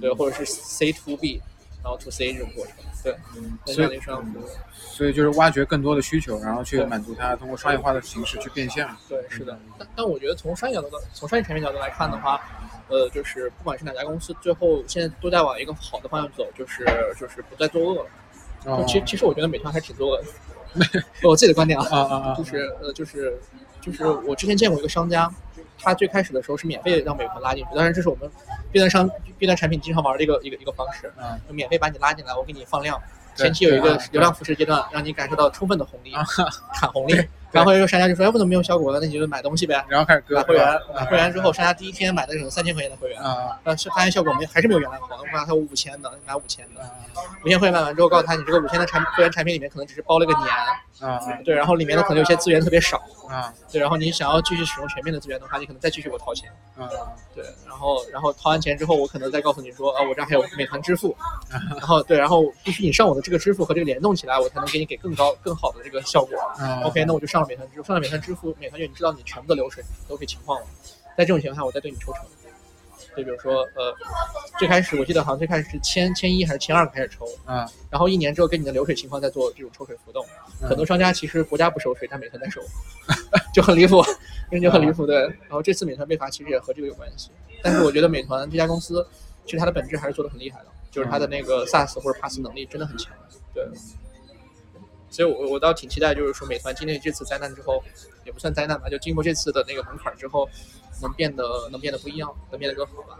[0.00, 1.40] 对，或者是 C to B。
[1.82, 4.00] 然后 to C 这种过程，对，所以
[4.74, 8.86] 所以就是挖掘更多的需求，然后去满足它，通过商业化的形式去变现。
[9.08, 9.58] 对，是的。
[9.78, 12.40] 但但我觉得从商业角度，从商业产品角度来看的话，
[12.88, 16.84] 呃，就是不管是哪家公司，最后现在都在往一个好的方向走，就是
[17.18, 18.84] 就是不再作恶了。
[18.86, 20.22] 其实其实我觉得美团还是挺作恶
[20.74, 23.38] 的， 我自己的观点啊，啊啊啊，就是呃就是
[23.80, 25.30] 就是我之前见过一个商家。
[25.82, 28.30] 他最开始的时候是免费让美团拉进去，当然这是我们
[28.70, 29.08] B 端商
[29.38, 33.00] B 端产品经常玩的一个一个一个方式，嗯，免费把你拉进来，我给你放量，
[33.34, 36.12] 前期有一个流量扶持阶段，让你感受到充分的红利，
[36.74, 37.14] 砍红利，
[37.50, 39.00] 然后会员商家就说，哎，不怎么没有效果了？
[39.00, 39.82] 那你就买东西呗。
[39.88, 46.90] 然后开始割买会员，买会员之后，商家第一天买的可能三千块钱的会员，啊呃，是发现效果没还是没有原来好，我告诉他五千的，买五千的，啊
[47.42, 50.46] 五千会员买完之后，告诉他你这个五千的产会员产品里面可能只是包了个年，
[51.00, 52.98] 啊对，然后里面的可能有些资源特别少，
[53.28, 56.88] 啊对，然后你想要继续使用全面的资源的话，你可能再继续给我掏钱，啊
[57.34, 61.16] 对，然后然后掏完钱之后，我可能再告诉你说，啊，我这儿还有美团支付，
[61.70, 66.36] 然后对，然后必须你上我的这个支付和这个联动起来，我才能给你给更高更好的这个效果。
[66.58, 70.66] 啊 OK，那我就上了美团支付，上了美团支付，美团就你知道你全部的流水流水情况了。
[71.16, 72.22] 在这种情况下，我再对你抽成。
[73.16, 73.92] 就比如说，呃，
[74.56, 80.24] 最开始我记得好像最开始是千千一还是千二开始抽，啊然后一年之后跟你的流水情况再做这种抽水浮动。
[80.60, 82.60] 很多商家其实国家不收税，但美团在收，
[83.54, 84.02] 就很离谱，
[84.50, 85.06] 人 就很离谱。
[85.06, 87.30] 对，然后这次美团被罚其实也和这个有关系，
[87.62, 89.06] 但是我觉得美团这家公司
[89.44, 93.12] 其实它的本质还是做的很厉害的，就是它的那个 SaaS 或者 PaaS 能力真的很强。
[93.54, 93.66] 对，
[95.10, 97.82] 所以我我倒挺期待，就是说美团经历这次灾难之后，
[98.24, 100.48] 也不算灾难吧，就经过这次的那个门槛之后，
[101.00, 103.18] 能变得能变得不一样，能变得更好吧。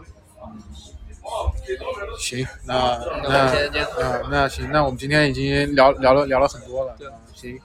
[2.17, 7.07] 行，那那那先这样啊那行，那我们今天已经聊聊了聊了很多了，对。
[7.07, 7.59] 啊行，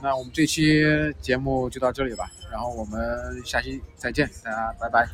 [0.00, 0.82] 那我们这期
[1.20, 5.06] 节目就到这里吧，然后我们下期再见，大家拜拜。